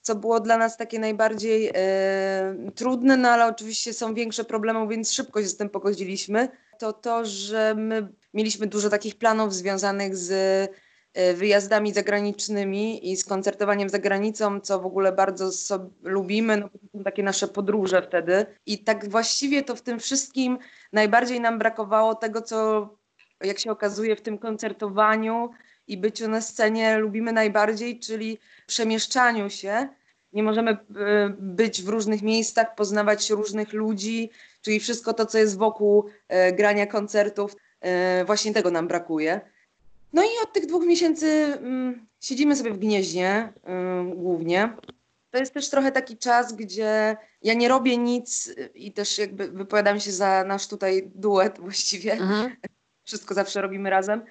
co 0.00 0.14
było 0.14 0.40
dla 0.40 0.56
nas 0.56 0.76
takie 0.76 0.98
najbardziej 0.98 1.70
e, 1.74 2.70
trudne, 2.74 3.16
no 3.16 3.28
ale 3.28 3.46
oczywiście 3.46 3.92
są 3.92 4.14
większe 4.14 4.44
problemy, 4.44 4.88
więc 4.88 5.12
szybko 5.12 5.42
się 5.42 5.48
z 5.48 5.56
tym 5.56 5.70
pogodziliśmy, 5.70 6.48
to 6.78 6.92
to, 6.92 7.24
że 7.24 7.74
my 7.74 8.08
mieliśmy 8.34 8.66
dużo 8.66 8.90
takich 8.90 9.18
planów 9.18 9.54
związanych 9.54 10.16
z 10.16 10.32
e, 11.14 11.34
wyjazdami 11.34 11.92
zagranicznymi 11.92 13.10
i 13.10 13.16
z 13.16 13.24
koncertowaniem 13.24 13.88
za 13.88 13.98
granicą, 13.98 14.60
co 14.60 14.80
w 14.80 14.86
ogóle 14.86 15.12
bardzo 15.12 15.50
lubimy, 16.02 16.56
no 16.56 16.68
to 16.68 16.78
są 16.92 17.04
takie 17.04 17.22
nasze 17.22 17.48
podróże 17.48 18.02
wtedy. 18.02 18.46
I 18.66 18.84
tak 18.84 19.10
właściwie 19.10 19.62
to 19.62 19.76
w 19.76 19.82
tym 19.82 19.98
wszystkim 19.98 20.58
najbardziej 20.92 21.40
nam 21.40 21.58
brakowało 21.58 22.14
tego, 22.14 22.42
co 22.42 22.88
jak 23.44 23.58
się 23.58 23.70
okazuje 23.70 24.16
w 24.16 24.20
tym 24.20 24.38
koncertowaniu 24.38 25.50
i 25.86 25.96
byciu 25.96 26.28
na 26.28 26.40
scenie 26.40 26.98
lubimy 26.98 27.32
najbardziej, 27.32 28.00
czyli 28.00 28.38
przemieszczaniu 28.66 29.50
się. 29.50 29.88
Nie 30.32 30.42
możemy 30.42 30.70
e, 30.70 30.76
być 31.38 31.82
w 31.82 31.88
różnych 31.88 32.22
miejscach, 32.22 32.74
poznawać 32.74 33.30
różnych 33.30 33.72
ludzi, 33.72 34.30
czyli 34.62 34.80
wszystko 34.80 35.14
to, 35.14 35.26
co 35.26 35.38
jest 35.38 35.58
wokół 35.58 36.04
e, 36.28 36.52
grania 36.52 36.86
koncertów, 36.86 37.56
e, 37.80 38.24
właśnie 38.24 38.52
tego 38.52 38.70
nam 38.70 38.88
brakuje. 38.88 39.40
No 40.12 40.22
i 40.22 40.28
od 40.42 40.52
tych 40.52 40.66
dwóch 40.66 40.86
miesięcy 40.86 41.26
mm, 41.26 42.06
siedzimy 42.20 42.56
sobie 42.56 42.70
w 42.70 42.78
gnieźnie 42.78 43.52
głównie. 44.14 44.76
To 45.30 45.38
jest 45.38 45.54
też 45.54 45.70
trochę 45.70 45.92
taki 45.92 46.16
czas, 46.16 46.52
gdzie 46.52 47.16
ja 47.42 47.54
nie 47.54 47.68
robię 47.68 47.96
nic 47.96 48.54
i 48.74 48.92
też 48.92 49.18
jakby 49.18 49.48
wypowiadam 49.48 50.00
się 50.00 50.12
za 50.12 50.44
nasz 50.44 50.68
tutaj 50.68 51.10
duet 51.14 51.60
właściwie. 51.60 52.12
Mhm. 52.12 52.56
Wszystko 53.06 53.34
zawsze 53.34 53.62
robimy 53.62 53.90
razem 53.90 54.22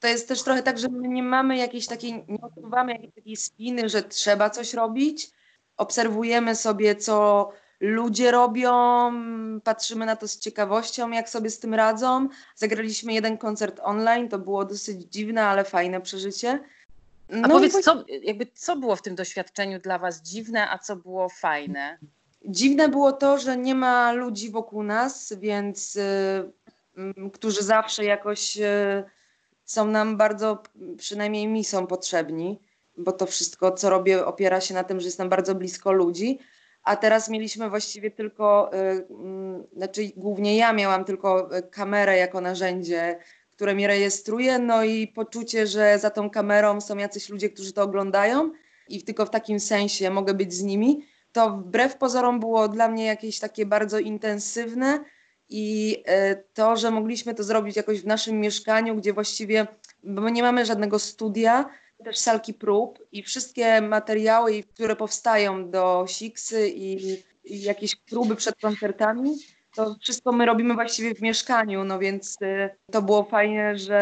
to 0.00 0.08
jest 0.08 0.28
też 0.28 0.42
trochę 0.42 0.62
tak, 0.62 0.78
że 0.78 0.88
my 0.88 1.08
nie 1.08 1.22
mamy 1.22 1.56
jakiejś 1.56 1.86
takiej, 1.86 2.24
nie 2.28 2.40
odczuwamy 2.42 2.92
jakiejś 2.92 3.14
takiej 3.14 3.36
spiny, 3.36 3.88
że 3.88 4.02
trzeba 4.02 4.50
coś 4.50 4.74
robić. 4.74 5.30
Obserwujemy 5.76 6.54
sobie, 6.54 6.96
co 6.96 7.48
ludzie 7.80 8.30
robią, 8.30 8.72
patrzymy 9.64 10.06
na 10.06 10.16
to 10.16 10.28
z 10.28 10.38
ciekawością, 10.38 11.10
jak 11.10 11.28
sobie 11.28 11.50
z 11.50 11.58
tym 11.58 11.74
radzą. 11.74 12.28
Zagraliśmy 12.56 13.12
jeden 13.12 13.38
koncert 13.38 13.80
online, 13.82 14.28
to 14.28 14.38
było 14.38 14.64
dosyć 14.64 15.02
dziwne, 15.02 15.46
ale 15.46 15.64
fajne 15.64 16.00
przeżycie. 16.00 16.60
No 17.28 17.40
a 17.42 17.48
powiedz, 17.48 17.80
co, 17.80 18.04
jakby, 18.22 18.46
co 18.54 18.76
było 18.76 18.96
w 18.96 19.02
tym 19.02 19.14
doświadczeniu 19.14 19.80
dla 19.80 19.98
Was 19.98 20.22
dziwne, 20.22 20.70
a 20.70 20.78
co 20.78 20.96
było 20.96 21.28
fajne? 21.28 21.98
Dziwne 22.44 22.88
było 22.88 23.12
to, 23.12 23.38
że 23.38 23.56
nie 23.56 23.74
ma 23.74 24.12
ludzi 24.12 24.50
wokół 24.50 24.82
nas, 24.82 25.32
więc 25.40 25.96
y, 25.96 26.00
y, 26.00 26.52
którzy 27.32 27.62
zawsze 27.62 28.04
jakoś 28.04 28.56
y, 28.56 29.04
są 29.64 29.86
nam 29.86 30.16
bardzo, 30.16 30.62
przynajmniej 30.98 31.48
mi 31.48 31.64
są 31.64 31.86
potrzebni, 31.86 32.60
bo 32.96 33.12
to 33.12 33.26
wszystko, 33.26 33.72
co 33.72 33.90
robię, 33.90 34.26
opiera 34.26 34.60
się 34.60 34.74
na 34.74 34.84
tym, 34.84 35.00
że 35.00 35.06
jestem 35.06 35.28
bardzo 35.28 35.54
blisko 35.54 35.92
ludzi. 35.92 36.38
A 36.82 36.96
teraz 36.96 37.28
mieliśmy 37.28 37.70
właściwie 37.70 38.10
tylko, 38.10 38.70
yy, 38.72 39.06
znaczy 39.76 40.02
głównie 40.16 40.56
ja 40.56 40.72
miałam 40.72 41.04
tylko 41.04 41.56
y, 41.58 41.62
kamerę 41.62 42.18
jako 42.18 42.40
narzędzie, 42.40 43.18
które 43.50 43.74
mnie 43.74 43.86
rejestruje, 43.86 44.58
no 44.58 44.84
i 44.84 45.06
poczucie, 45.06 45.66
że 45.66 45.98
za 45.98 46.10
tą 46.10 46.30
kamerą 46.30 46.80
są 46.80 46.96
jacyś 46.96 47.28
ludzie, 47.28 47.50
którzy 47.50 47.72
to 47.72 47.82
oglądają 47.82 48.52
i 48.88 49.02
tylko 49.02 49.26
w 49.26 49.30
takim 49.30 49.60
sensie 49.60 50.10
mogę 50.10 50.34
być 50.34 50.54
z 50.54 50.62
nimi. 50.62 51.06
To 51.32 51.50
wbrew 51.50 51.96
pozorom 51.96 52.40
było 52.40 52.68
dla 52.68 52.88
mnie 52.88 53.04
jakieś 53.04 53.38
takie 53.38 53.66
bardzo 53.66 53.98
intensywne, 53.98 55.04
i 55.48 55.96
e, 56.06 56.36
to, 56.36 56.76
że 56.76 56.90
mogliśmy 56.90 57.34
to 57.34 57.42
zrobić 57.42 57.76
jakoś 57.76 58.00
w 58.00 58.06
naszym 58.06 58.40
mieszkaniu, 58.40 58.96
gdzie 58.96 59.12
właściwie, 59.12 59.66
bo 60.04 60.28
nie 60.28 60.42
mamy 60.42 60.66
żadnego 60.66 60.98
studia, 60.98 61.70
też 62.04 62.18
salki 62.18 62.54
prób 62.54 62.98
i 63.12 63.22
wszystkie 63.22 63.80
materiały, 63.80 64.62
które 64.62 64.96
powstają 64.96 65.70
do 65.70 66.04
Siksy 66.08 66.68
i, 66.68 67.12
i 67.44 67.62
jakieś 67.62 67.96
próby 67.96 68.36
przed 68.36 68.60
koncertami, 68.60 69.36
to 69.74 69.96
wszystko 70.02 70.32
my 70.32 70.46
robimy 70.46 70.74
właściwie 70.74 71.14
w 71.14 71.22
mieszkaniu, 71.22 71.84
no 71.84 71.98
więc 71.98 72.36
e, 72.42 72.70
to 72.92 73.02
było 73.02 73.24
fajnie, 73.24 73.78
że 73.78 73.98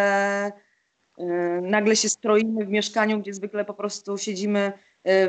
e, 1.18 1.24
nagle 1.62 1.96
się 1.96 2.08
stroimy 2.08 2.64
w 2.64 2.68
mieszkaniu, 2.68 3.20
gdzie 3.20 3.34
zwykle 3.34 3.64
po 3.64 3.74
prostu 3.74 4.18
siedzimy 4.18 4.72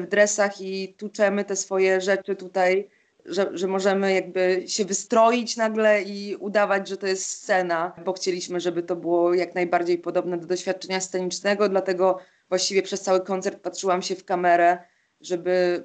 w 0.01 0.07
dresach 0.07 0.62
i 0.62 0.93
tuczemy 0.93 1.45
te 1.45 1.55
swoje 1.55 2.01
rzeczy 2.01 2.36
tutaj 2.36 2.89
że, 3.27 3.50
że 3.53 3.67
możemy 3.67 4.13
jakby 4.13 4.63
się 4.67 4.86
wystroić 4.86 5.57
nagle 5.57 6.01
i 6.01 6.36
udawać, 6.36 6.88
że 6.88 6.98
to 6.98 7.07
jest 7.07 7.25
scena, 7.25 7.93
bo 8.05 8.13
chcieliśmy, 8.13 8.60
żeby 8.60 8.84
to 8.84 8.96
było 8.96 9.34
jak 9.34 9.55
najbardziej 9.55 9.98
podobne 9.98 10.38
do 10.38 10.48
doświadczenia 10.48 11.01
scenicznego, 11.01 11.69
dlatego 11.69 12.19
właściwie 12.50 12.81
przez 12.81 13.01
cały 13.01 13.22
koncert 13.22 13.60
patrzyłam 13.60 14.01
się 14.01 14.15
w 14.15 14.25
kamerę, 14.25 14.77
żeby 15.22 15.84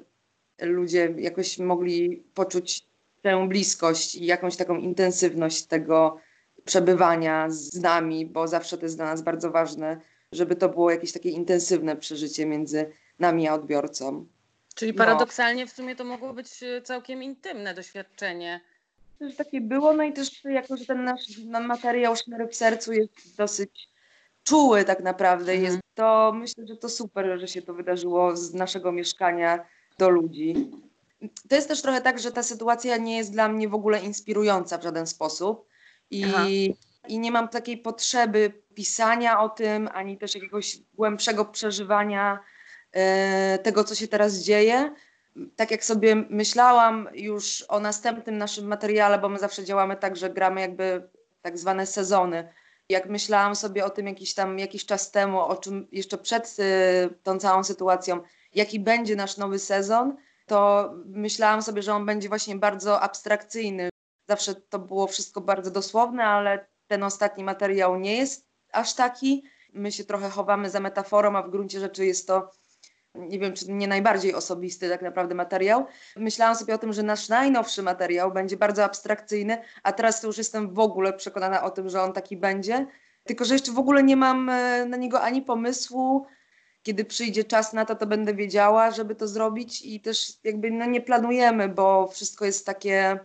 ludzie 0.61 1.13
jakoś 1.17 1.59
mogli 1.59 2.23
poczuć 2.33 2.87
tę 3.21 3.47
bliskość 3.47 4.15
i 4.15 4.25
jakąś 4.25 4.55
taką 4.55 4.77
intensywność 4.77 5.63
tego 5.63 6.17
przebywania 6.65 7.49
z 7.49 7.79
nami, 7.79 8.25
bo 8.25 8.47
zawsze 8.47 8.77
to 8.77 8.85
jest 8.85 8.95
dla 8.95 9.05
nas 9.05 9.21
bardzo 9.21 9.51
ważne, 9.51 10.01
żeby 10.31 10.55
to 10.55 10.69
było 10.69 10.91
jakieś 10.91 11.11
takie 11.11 11.29
intensywne 11.29 11.95
przeżycie 11.95 12.45
między 12.45 12.91
nami 13.19 13.47
a 13.47 13.53
odbiorcą. 13.53 14.25
Czyli 14.75 14.91
no. 14.91 14.97
paradoksalnie 14.97 15.67
w 15.67 15.71
sumie 15.71 15.95
to 15.95 16.03
mogło 16.03 16.33
być 16.33 16.63
e, 16.63 16.81
całkiem 16.81 17.23
intymne 17.23 17.73
doświadczenie. 17.73 18.61
Też 19.19 19.35
takie 19.35 19.61
było, 19.61 19.93
no 19.93 20.03
i 20.03 20.13
też 20.13 20.43
jako, 20.43 20.77
że 20.77 20.85
ten 20.85 21.03
nasz 21.03 21.37
materiał 21.67 22.15
Szmerek 22.15 22.51
w 22.51 22.55
sercu 22.55 22.93
jest 22.93 23.35
dosyć 23.37 23.89
czuły 24.43 24.83
tak 24.83 24.99
naprawdę, 24.99 25.51
mhm. 25.51 25.63
jest, 25.63 25.79
to 25.95 26.31
myślę, 26.35 26.67
że 26.67 26.77
to 26.77 26.89
super, 26.89 27.39
że 27.39 27.47
się 27.47 27.61
to 27.61 27.73
wydarzyło 27.73 28.35
z 28.35 28.53
naszego 28.53 28.91
mieszkania 28.91 29.65
do 29.97 30.09
ludzi. 30.09 30.71
To 31.49 31.55
jest 31.55 31.67
też 31.67 31.81
trochę 31.81 32.01
tak, 32.01 32.19
że 32.19 32.31
ta 32.31 32.43
sytuacja 32.43 32.97
nie 32.97 33.17
jest 33.17 33.31
dla 33.31 33.49
mnie 33.49 33.69
w 33.69 33.73
ogóle 33.73 33.99
inspirująca 33.99 34.77
w 34.77 34.83
żaden 34.83 35.07
sposób 35.07 35.67
i, 36.11 36.25
i 37.07 37.19
nie 37.19 37.31
mam 37.31 37.49
takiej 37.49 37.77
potrzeby 37.77 38.53
pisania 38.75 39.39
o 39.39 39.49
tym, 39.49 39.89
ani 39.93 40.17
też 40.17 40.35
jakiegoś 40.35 40.77
głębszego 40.93 41.45
przeżywania 41.45 42.39
tego, 43.63 43.83
co 43.83 43.95
się 43.95 44.07
teraz 44.07 44.35
dzieje. 44.35 44.95
Tak 45.55 45.71
jak 45.71 45.85
sobie 45.85 46.15
myślałam 46.15 47.09
już 47.13 47.65
o 47.67 47.79
następnym 47.79 48.37
naszym 48.37 48.67
materiale, 48.67 49.19
bo 49.19 49.29
my 49.29 49.39
zawsze 49.39 49.63
działamy 49.63 49.95
tak, 49.95 50.15
że 50.15 50.29
gramy 50.29 50.61
jakby 50.61 51.09
tak 51.41 51.57
zwane 51.57 51.85
sezony. 51.85 52.49
Jak 52.89 53.09
myślałam 53.09 53.55
sobie 53.55 53.85
o 53.85 53.89
tym 53.89 54.07
jakiś 54.07 54.33
tam 54.33 54.59
jakiś 54.59 54.85
czas 54.85 55.11
temu, 55.11 55.39
o 55.39 55.55
czym 55.57 55.87
jeszcze 55.91 56.17
przed 56.17 56.55
e, 56.59 57.09
tą 57.23 57.39
całą 57.39 57.63
sytuacją, 57.63 58.21
jaki 58.55 58.79
będzie 58.79 59.15
nasz 59.15 59.37
nowy 59.37 59.59
sezon, 59.59 60.15
to 60.45 60.89
myślałam 61.05 61.61
sobie, 61.61 61.81
że 61.81 61.93
on 61.93 62.05
będzie 62.05 62.29
właśnie 62.29 62.55
bardzo 62.55 63.01
abstrakcyjny. 63.01 63.89
Zawsze 64.29 64.55
to 64.55 64.79
było 64.79 65.07
wszystko 65.07 65.41
bardzo 65.41 65.71
dosłowne, 65.71 66.23
ale 66.23 66.67
ten 66.87 67.03
ostatni 67.03 67.43
materiał 67.43 67.99
nie 67.99 68.17
jest 68.17 68.47
aż 68.71 68.93
taki. 68.93 69.43
My 69.73 69.91
się 69.91 70.03
trochę 70.03 70.29
chowamy 70.29 70.69
za 70.69 70.79
metaforą, 70.79 71.35
a 71.35 71.43
w 71.43 71.49
gruncie 71.49 71.79
rzeczy 71.79 72.05
jest 72.05 72.27
to 72.27 72.51
nie 73.15 73.39
wiem, 73.39 73.53
czy 73.53 73.71
nie 73.71 73.87
najbardziej 73.87 74.33
osobisty 74.33 74.89
tak 74.89 75.01
naprawdę 75.01 75.35
materiał. 75.35 75.85
Myślałam 76.15 76.55
sobie 76.55 76.75
o 76.75 76.77
tym, 76.77 76.93
że 76.93 77.03
nasz 77.03 77.29
najnowszy 77.29 77.83
materiał 77.83 78.31
będzie 78.31 78.57
bardzo 78.57 78.83
abstrakcyjny, 78.83 79.57
a 79.83 79.91
teraz 79.91 80.21
to 80.21 80.27
już 80.27 80.37
jestem 80.37 80.73
w 80.73 80.79
ogóle 80.79 81.13
przekonana 81.13 81.63
o 81.63 81.69
tym, 81.69 81.89
że 81.89 82.01
on 82.01 82.13
taki 82.13 82.37
będzie. 82.37 82.85
Tylko, 83.23 83.45
że 83.45 83.53
jeszcze 83.53 83.71
w 83.71 83.79
ogóle 83.79 84.03
nie 84.03 84.15
mam 84.15 84.49
e, 84.49 84.85
na 84.85 84.97
niego 84.97 85.21
ani 85.21 85.41
pomysłu. 85.41 86.25
Kiedy 86.83 87.05
przyjdzie 87.05 87.43
czas 87.43 87.73
na 87.73 87.85
to, 87.85 87.95
to 87.95 88.05
będę 88.05 88.33
wiedziała, 88.33 88.91
żeby 88.91 89.15
to 89.15 89.27
zrobić 89.27 89.85
i 89.85 89.99
też 89.99 90.33
jakby 90.43 90.71
no 90.71 90.85
nie 90.85 91.01
planujemy, 91.01 91.69
bo 91.69 92.07
wszystko 92.07 92.45
jest 92.45 92.65
takie, 92.65 93.19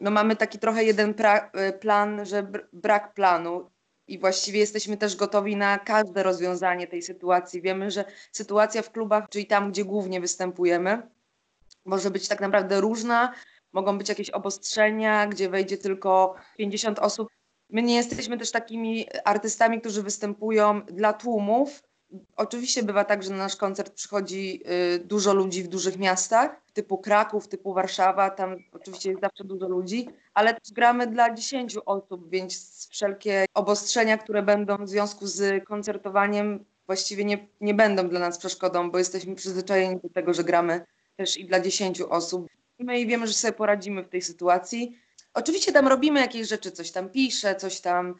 no 0.00 0.10
mamy 0.10 0.36
taki 0.36 0.58
trochę 0.58 0.84
jeden 0.84 1.14
e, 1.18 1.72
plan, 1.72 2.26
że 2.26 2.46
brak 2.72 3.14
planu 3.14 3.70
i 4.08 4.18
właściwie 4.18 4.58
jesteśmy 4.58 4.96
też 4.96 5.16
gotowi 5.16 5.56
na 5.56 5.78
każde 5.78 6.22
rozwiązanie 6.22 6.86
tej 6.86 7.02
sytuacji. 7.02 7.62
Wiemy, 7.62 7.90
że 7.90 8.04
sytuacja 8.32 8.82
w 8.82 8.90
klubach, 8.92 9.28
czyli 9.30 9.46
tam, 9.46 9.70
gdzie 9.70 9.84
głównie 9.84 10.20
występujemy, 10.20 11.02
może 11.84 12.10
być 12.10 12.28
tak 12.28 12.40
naprawdę 12.40 12.80
różna. 12.80 13.32
Mogą 13.72 13.98
być 13.98 14.08
jakieś 14.08 14.30
obostrzenia, 14.30 15.26
gdzie 15.26 15.48
wejdzie 15.48 15.78
tylko 15.78 16.34
50 16.56 16.98
osób. 16.98 17.28
My 17.70 17.82
nie 17.82 17.96
jesteśmy 17.96 18.38
też 18.38 18.50
takimi 18.50 19.06
artystami, 19.24 19.80
którzy 19.80 20.02
występują 20.02 20.82
dla 20.82 21.12
tłumów, 21.12 21.82
Oczywiście 22.36 22.82
bywa 22.82 23.04
tak, 23.04 23.22
że 23.22 23.30
na 23.30 23.36
nasz 23.36 23.56
koncert 23.56 23.92
przychodzi 23.92 24.62
y, 24.94 24.98
dużo 24.98 25.34
ludzi 25.34 25.62
w 25.62 25.68
dużych 25.68 25.98
miastach, 25.98 26.60
typu 26.72 26.98
Kraków, 26.98 27.48
typu 27.48 27.74
Warszawa, 27.74 28.30
tam 28.30 28.56
oczywiście 28.72 29.10
jest 29.10 29.22
zawsze 29.22 29.44
dużo 29.44 29.68
ludzi, 29.68 30.08
ale 30.34 30.54
też 30.54 30.72
gramy 30.72 31.06
dla 31.06 31.34
10 31.34 31.76
osób, 31.86 32.30
więc 32.30 32.88
wszelkie 32.90 33.46
obostrzenia, 33.54 34.18
które 34.18 34.42
będą 34.42 34.76
w 34.84 34.88
związku 34.88 35.26
z 35.26 35.64
koncertowaniem 35.64 36.64
właściwie 36.86 37.24
nie, 37.24 37.48
nie 37.60 37.74
będą 37.74 38.08
dla 38.08 38.20
nas 38.20 38.38
przeszkodą, 38.38 38.90
bo 38.90 38.98
jesteśmy 38.98 39.34
przyzwyczajeni 39.34 40.00
do 40.00 40.08
tego, 40.08 40.34
że 40.34 40.44
gramy 40.44 40.84
też 41.16 41.36
i 41.36 41.44
dla 41.44 41.60
10 41.60 42.00
osób. 42.00 42.46
My 42.78 43.00
i 43.00 43.06
wiemy, 43.06 43.26
że 43.26 43.32
sobie 43.32 43.52
poradzimy 43.52 44.02
w 44.02 44.08
tej 44.08 44.22
sytuacji. 44.22 44.98
Oczywiście 45.34 45.72
tam 45.72 45.88
robimy 45.88 46.20
jakieś 46.20 46.48
rzeczy, 46.48 46.70
coś 46.70 46.90
tam 46.90 47.08
piszę, 47.08 47.54
coś 47.54 47.80
tam 47.80 48.14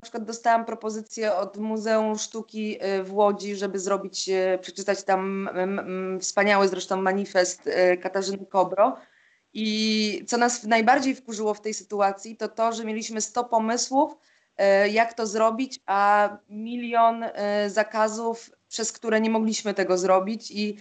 na 0.00 0.02
przykład 0.02 0.24
dostałam 0.24 0.64
propozycję 0.64 1.34
od 1.34 1.56
Muzeum 1.56 2.18
Sztuki 2.18 2.84
y, 2.84 3.02
w 3.02 3.14
Łodzi, 3.14 3.56
żeby 3.56 3.78
zrobić, 3.78 4.28
y, 4.28 4.58
przeczytać 4.60 5.02
tam 5.02 5.50
wspaniały 6.20 6.68
zresztą 6.68 7.02
manifest 7.02 7.66
y, 7.66 7.96
Katarzyny 7.96 8.46
Kobro. 8.46 8.96
I 9.52 10.24
co 10.28 10.36
nas 10.36 10.64
najbardziej 10.64 11.14
wkurzyło 11.14 11.54
w 11.54 11.60
tej 11.60 11.74
sytuacji, 11.74 12.36
to 12.36 12.48
to, 12.48 12.72
że 12.72 12.84
mieliśmy 12.84 13.20
100 13.20 13.44
pomysłów 13.44 14.16
jak 14.92 15.14
to 15.14 15.26
zrobić, 15.26 15.80
a 15.86 16.28
milion 16.48 17.24
zakazów, 17.68 18.50
przez 18.68 18.92
które 18.92 19.20
nie 19.20 19.30
mogliśmy 19.30 19.74
tego 19.74 19.98
zrobić 19.98 20.50
i 20.50 20.76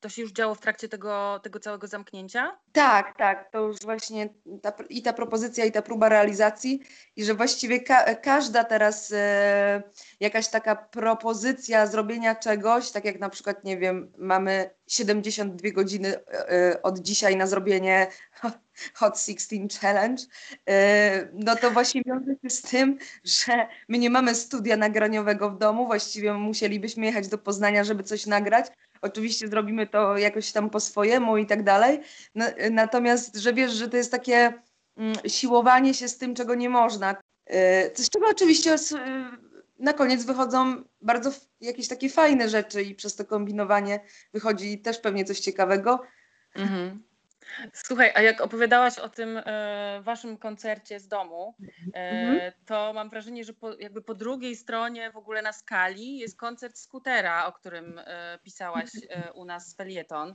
to 0.00 0.08
się 0.08 0.22
już 0.22 0.32
działo 0.32 0.54
w 0.54 0.60
trakcie 0.60 0.88
tego, 0.88 1.40
tego 1.42 1.60
całego 1.60 1.86
zamknięcia? 1.86 2.58
Tak, 2.72 3.16
tak. 3.16 3.50
To 3.50 3.58
już 3.58 3.78
właśnie 3.80 4.28
ta, 4.62 4.72
i 4.88 5.02
ta 5.02 5.12
propozycja, 5.12 5.64
i 5.64 5.72
ta 5.72 5.82
próba 5.82 6.08
realizacji, 6.08 6.80
i 7.16 7.24
że 7.24 7.34
właściwie 7.34 7.80
ka 7.80 8.14
każda 8.14 8.64
teraz 8.64 9.12
e, 9.12 9.82
jakaś 10.20 10.48
taka 10.48 10.76
propozycja 10.76 11.86
zrobienia 11.86 12.34
czegoś, 12.34 12.90
tak 12.90 13.04
jak 13.04 13.20
na 13.20 13.28
przykład, 13.28 13.64
nie 13.64 13.78
wiem, 13.78 14.12
mamy 14.18 14.70
72 14.86 15.70
godziny 15.70 16.16
e, 16.16 16.50
e, 16.50 16.82
od 16.82 16.98
dzisiaj 16.98 17.36
na 17.36 17.46
zrobienie 17.46 18.06
Hot 18.94 19.20
16 19.20 19.56
Challenge, 19.80 20.22
no 21.32 21.56
to 21.56 21.70
właśnie 21.70 22.02
wiąże 22.06 22.32
się 22.42 22.50
z 22.50 22.62
tym, 22.62 22.98
że 23.24 23.66
my 23.88 23.98
nie 23.98 24.10
mamy 24.10 24.34
studia 24.34 24.76
nagraniowego 24.76 25.50
w 25.50 25.58
domu, 25.58 25.86
właściwie 25.86 26.32
musielibyśmy 26.32 27.06
jechać 27.06 27.28
do 27.28 27.38
Poznania, 27.38 27.84
żeby 27.84 28.02
coś 28.02 28.26
nagrać, 28.26 28.66
Oczywiście 29.02 29.48
zrobimy 29.48 29.86
to 29.86 30.16
jakoś 30.16 30.52
tam 30.52 30.70
po 30.70 30.80
swojemu 30.80 31.36
i 31.36 31.46
tak 31.46 31.62
dalej. 31.62 32.00
Natomiast, 32.70 33.36
że 33.36 33.54
wiesz, 33.54 33.72
że 33.72 33.88
to 33.88 33.96
jest 33.96 34.10
takie 34.10 34.52
mm, 34.96 35.14
siłowanie 35.26 35.94
się 35.94 36.08
z 36.08 36.18
tym, 36.18 36.34
czego 36.34 36.54
nie 36.54 36.70
można. 36.70 37.12
Y, 37.12 37.54
z 37.94 38.10
czego 38.10 38.26
oczywiście 38.28 38.74
y, 38.74 38.78
na 39.78 39.92
koniec 39.92 40.24
wychodzą 40.24 40.84
bardzo 41.00 41.30
jakieś 41.60 41.88
takie 41.88 42.08
fajne 42.08 42.48
rzeczy 42.48 42.82
i 42.82 42.94
przez 42.94 43.16
to 43.16 43.24
kombinowanie 43.24 44.00
wychodzi 44.32 44.78
też 44.78 44.98
pewnie 44.98 45.24
coś 45.24 45.40
ciekawego. 45.40 46.02
Mhm. 46.54 47.07
Słuchaj, 47.72 48.12
a 48.14 48.22
jak 48.22 48.40
opowiadałaś 48.40 48.98
o 48.98 49.08
tym 49.08 49.36
e, 49.36 50.00
waszym 50.02 50.36
koncercie 50.36 51.00
z 51.00 51.08
domu, 51.08 51.54
e, 51.94 52.10
mhm. 52.10 52.52
to 52.66 52.92
mam 52.92 53.10
wrażenie, 53.10 53.44
że 53.44 53.52
po, 53.52 53.74
jakby 53.74 54.02
po 54.02 54.14
drugiej 54.14 54.56
stronie 54.56 55.10
w 55.10 55.16
ogóle 55.16 55.42
na 55.42 55.52
skali 55.52 56.18
jest 56.18 56.36
koncert 56.36 56.78
Skutera, 56.78 57.46
o 57.46 57.52
którym 57.52 57.98
e, 57.98 58.38
pisałaś 58.42 58.90
e, 59.10 59.32
u 59.32 59.44
nas 59.44 59.76
felieton. 59.76 60.34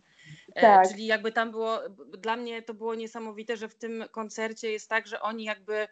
E, 0.55 0.61
tak. 0.61 0.89
Czyli 0.89 1.05
jakby 1.05 1.31
tam 1.31 1.51
było, 1.51 1.79
dla 2.17 2.35
mnie 2.35 2.61
to 2.61 2.73
było 2.73 2.95
niesamowite, 2.95 3.57
że 3.57 3.69
w 3.69 3.75
tym 3.75 4.03
koncercie 4.11 4.71
jest 4.71 4.89
tak, 4.89 5.07
że 5.07 5.21
oni 5.21 5.43
jakby 5.43 5.87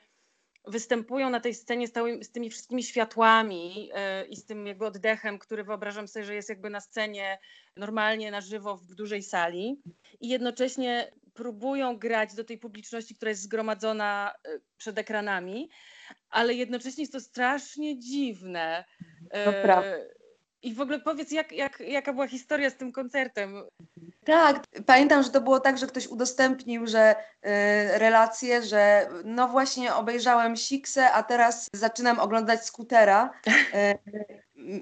występują 0.68 1.30
na 1.30 1.40
tej 1.40 1.54
scenie 1.54 1.88
z, 1.88 1.94
z 2.22 2.32
tymi 2.32 2.50
wszystkimi 2.50 2.84
światłami 2.84 3.88
yy, 3.88 4.28
i 4.30 4.36
z 4.36 4.46
tym 4.46 4.68
jakby 4.68 4.86
oddechem, 4.86 5.40
który 5.40 5.64
wyobrażam 5.64 6.08
sobie, 6.08 6.26
że 6.26 6.36
jest 6.36 6.50
jakby 6.50 6.70
na 6.70 6.82
scenie 6.82 7.40
normalnie 7.78 8.32
na 8.32 8.42
żywo 8.42 8.78
w 8.78 8.96
dużej 8.96 9.24
sali 9.24 9.82
i 10.20 10.30
jednocześnie 10.30 11.12
próbują 11.34 11.98
grać 11.98 12.36
do 12.36 12.44
tej 12.44 12.58
publiczności, 12.58 13.16
która 13.16 13.30
jest 13.30 13.42
zgromadzona 13.42 14.34
e, 14.48 14.60
przed 14.78 14.98
ekranami, 14.98 15.70
ale 16.30 16.54
jednocześnie 16.54 17.04
jest 17.04 17.14
to 17.14 17.20
strasznie 17.20 18.00
dziwne. 18.00 18.86
Prawda. 19.64 19.84
I 20.64 20.74
w 20.74 20.82
ogóle 20.82 21.00
powiedz, 21.00 21.32
jak, 21.32 21.52
jak, 21.52 21.80
jaka 21.80 22.14
była 22.14 22.28
historia 22.28 22.70
z 22.70 22.76
tym 22.76 22.92
koncertem? 22.92 23.56
Tak, 24.26 24.64
pamiętam, 24.86 25.24
że 25.24 25.30
to 25.30 25.42
było 25.42 25.60
tak, 25.60 25.78
że 25.78 25.88
ktoś 25.88 26.08
udostępnił, 26.08 26.88
że 26.88 27.16
y, 27.16 27.48
relację, 28.00 28.64
że 28.64 29.10
no 29.26 29.48
właśnie 29.48 29.96
obejrzałem 29.96 30.58
Siksę, 30.58 31.12
a 31.12 31.24
teraz 31.24 31.68
zaczynam 31.74 32.20
oglądać 32.20 32.66
skutera. 32.66 33.32
Y, 33.48 33.98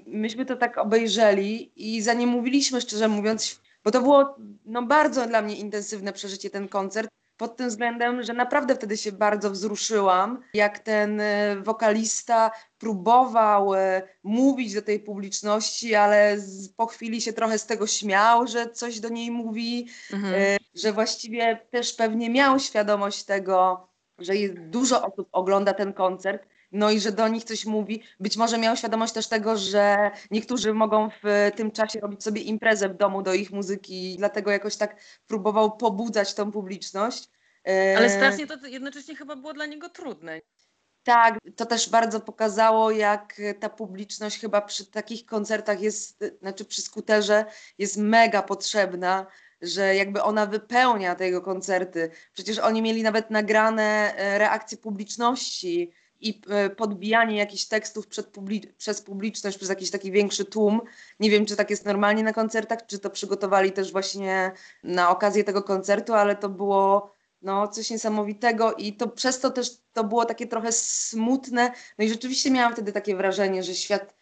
myśmy 0.06 0.46
to 0.46 0.56
tak 0.56 0.78
obejrzeli 0.78 1.72
i 1.76 2.02
za 2.02 2.14
nie 2.14 2.26
mówiliśmy, 2.26 2.80
szczerze 2.80 3.08
mówiąc, 3.08 3.60
bo 3.84 3.90
to 3.90 4.02
było 4.02 4.36
no, 4.64 4.82
bardzo 4.82 5.26
dla 5.26 5.42
mnie 5.42 5.56
intensywne 5.56 6.12
przeżycie 6.12 6.50
ten 6.50 6.68
koncert 6.68 7.10
pod 7.40 7.56
tym 7.56 7.68
względem, 7.68 8.22
że 8.22 8.32
naprawdę 8.32 8.74
wtedy 8.74 8.96
się 8.96 9.12
bardzo 9.12 9.50
wzruszyłam, 9.50 10.42
jak 10.54 10.78
ten 10.78 11.20
e, 11.20 11.56
wokalista 11.56 12.50
próbował 12.78 13.74
e, 13.74 14.02
mówić 14.22 14.74
do 14.74 14.82
tej 14.82 15.00
publiczności, 15.00 15.94
ale 15.94 16.36
po 16.76 16.86
chwili 16.86 17.20
się 17.20 17.32
trochę 17.32 17.58
z 17.58 17.66
tego 17.66 17.86
śmiał, 17.86 18.46
że 18.46 18.70
coś 18.70 19.00
do 19.00 19.08
niej 19.08 19.30
mówi, 19.30 19.88
mhm. 20.12 20.34
E, 20.34 20.56
że 20.74 20.92
właściwie 20.92 21.60
też 21.70 21.92
pewnie 21.92 22.30
miał 22.30 22.58
świadomość 22.58 23.24
tego, 23.24 23.88
że 24.18 24.32
dużo 24.56 25.06
osób 25.06 25.28
ogląda 25.32 25.72
ten 25.74 25.92
koncert, 25.92 26.46
no 26.72 26.90
i 26.90 27.00
że 27.00 27.12
do 27.12 27.28
nich 27.28 27.44
coś 27.44 27.66
mówi. 27.66 28.02
Być 28.20 28.36
może 28.36 28.58
miał 28.58 28.76
świadomość 28.76 29.12
też 29.12 29.28
tego, 29.28 29.56
że 29.56 30.10
niektórzy 30.30 30.74
mogą 30.74 31.10
w 31.22 31.50
tym 31.56 31.70
czasie 31.70 32.00
robić 32.00 32.22
sobie 32.22 32.42
imprezę 32.42 32.88
w 32.88 32.96
domu 32.96 33.22
do 33.22 33.34
ich 33.34 33.50
muzyki, 33.50 34.14
dlatego 34.18 34.50
jakoś 34.50 34.76
tak 34.76 34.96
próbował 35.26 35.76
pobudzać 35.76 36.34
tą 36.34 36.52
publiczność. 36.52 37.28
Ale 37.66 38.06
e, 38.06 38.10
strasznie 38.10 38.46
to 38.46 38.66
jednocześnie 38.66 39.16
chyba 39.16 39.36
było 39.36 39.52
dla 39.52 39.66
niego 39.66 39.88
trudne. 39.88 40.40
Tak, 41.02 41.38
to 41.56 41.66
też 41.66 41.90
bardzo 41.90 42.20
pokazało, 42.20 42.90
jak 42.90 43.40
ta 43.60 43.68
publiczność 43.68 44.40
chyba 44.40 44.60
przy 44.60 44.86
takich 44.86 45.26
koncertach 45.26 45.80
jest, 45.80 46.24
znaczy 46.40 46.64
przy 46.64 46.82
skuterze 46.82 47.44
jest 47.78 47.96
mega 47.96 48.42
potrzebna, 48.42 49.26
że 49.62 49.96
jakby 49.96 50.22
ona 50.22 50.46
wypełnia 50.46 51.14
tego 51.14 51.42
koncerty. 51.42 52.10
Przecież 52.32 52.58
oni 52.58 52.82
mieli 52.82 53.02
nawet 53.02 53.30
nagrane 53.30 54.14
e, 54.16 54.38
reakcje 54.38 54.78
publiczności 54.78 55.92
i 56.20 56.40
e, 56.48 56.70
podbijanie 56.70 57.36
jakichś 57.36 57.64
tekstów 57.64 58.06
publi 58.32 58.60
przez 58.78 59.02
publiczność, 59.02 59.56
przez 59.56 59.68
jakiś 59.68 59.90
taki 59.90 60.12
większy 60.12 60.44
tłum. 60.44 60.80
Nie 61.20 61.30
wiem, 61.30 61.46
czy 61.46 61.56
tak 61.56 61.70
jest 61.70 61.84
normalnie 61.84 62.22
na 62.22 62.32
koncertach, 62.32 62.86
czy 62.86 62.98
to 62.98 63.10
przygotowali 63.10 63.72
też 63.72 63.92
właśnie 63.92 64.52
na 64.82 65.10
okazję 65.10 65.44
tego 65.44 65.62
koncertu, 65.62 66.14
ale 66.14 66.36
to 66.36 66.48
było 66.48 67.14
no, 67.42 67.68
coś 67.68 67.90
niesamowitego 67.90 68.74
i 68.74 68.92
to 68.92 69.08
przez 69.08 69.40
to 69.40 69.50
też 69.50 69.70
to 69.92 70.04
było 70.04 70.24
takie 70.24 70.46
trochę 70.46 70.72
smutne. 70.72 71.72
No 71.98 72.04
i 72.04 72.08
rzeczywiście 72.08 72.50
miałam 72.50 72.72
wtedy 72.72 72.92
takie 72.92 73.16
wrażenie, 73.16 73.62
że 73.62 73.74
świat 73.74 74.14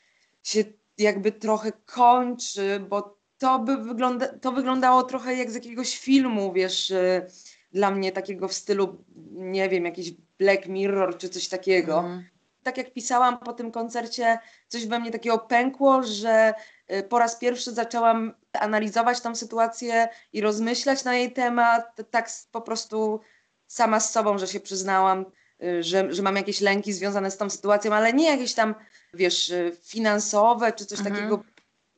się 0.42 0.64
jakby 0.98 1.32
trochę 1.32 1.72
kończy, 1.72 2.80
bo 2.88 3.18
to 3.38 3.58
by 3.58 3.76
wygląda, 3.76 4.28
to 4.28 4.52
wyglądało 4.52 5.02
trochę 5.02 5.34
jak 5.34 5.50
z 5.50 5.54
jakiegoś 5.54 5.98
filmu, 5.98 6.52
wiesz, 6.52 6.90
y, 6.90 7.26
dla 7.72 7.90
mnie 7.90 8.12
takiego 8.12 8.48
w 8.48 8.52
stylu, 8.52 9.04
nie 9.32 9.68
wiem, 9.68 9.84
jakiś 9.84 10.12
Black 10.38 10.66
Mirror 10.66 11.18
czy 11.18 11.28
coś 11.28 11.48
takiego. 11.48 11.98
Mm. 11.98 12.24
Tak 12.62 12.76
jak 12.76 12.92
pisałam 12.92 13.38
po 13.38 13.52
tym 13.52 13.70
koncercie, 13.70 14.38
coś 14.68 14.86
we 14.86 15.00
mnie 15.00 15.10
takiego 15.10 15.38
pękło, 15.38 16.02
że 16.02 16.54
y, 16.92 17.02
po 17.02 17.18
raz 17.18 17.36
pierwszy 17.36 17.72
zaczęłam 17.72 18.34
analizować 18.52 19.20
tą 19.20 19.34
sytuację 19.34 20.08
i 20.32 20.40
rozmyślać 20.40 21.04
na 21.04 21.14
jej 21.14 21.32
temat, 21.32 22.00
tak 22.10 22.30
po 22.52 22.60
prostu 22.60 23.20
sama 23.66 24.00
z 24.00 24.12
sobą, 24.12 24.38
że 24.38 24.46
się 24.46 24.60
przyznałam, 24.60 25.24
y, 25.62 25.82
że, 25.82 26.14
że 26.14 26.22
mam 26.22 26.36
jakieś 26.36 26.60
lęki 26.60 26.92
związane 26.92 27.30
z 27.30 27.36
tą 27.36 27.50
sytuacją, 27.50 27.94
ale 27.94 28.12
nie 28.12 28.30
jakieś 28.30 28.54
tam, 28.54 28.74
wiesz, 29.14 29.52
finansowe 29.82 30.72
czy 30.72 30.86
coś 30.86 30.98
mhm. 30.98 31.16
takiego. 31.16 31.42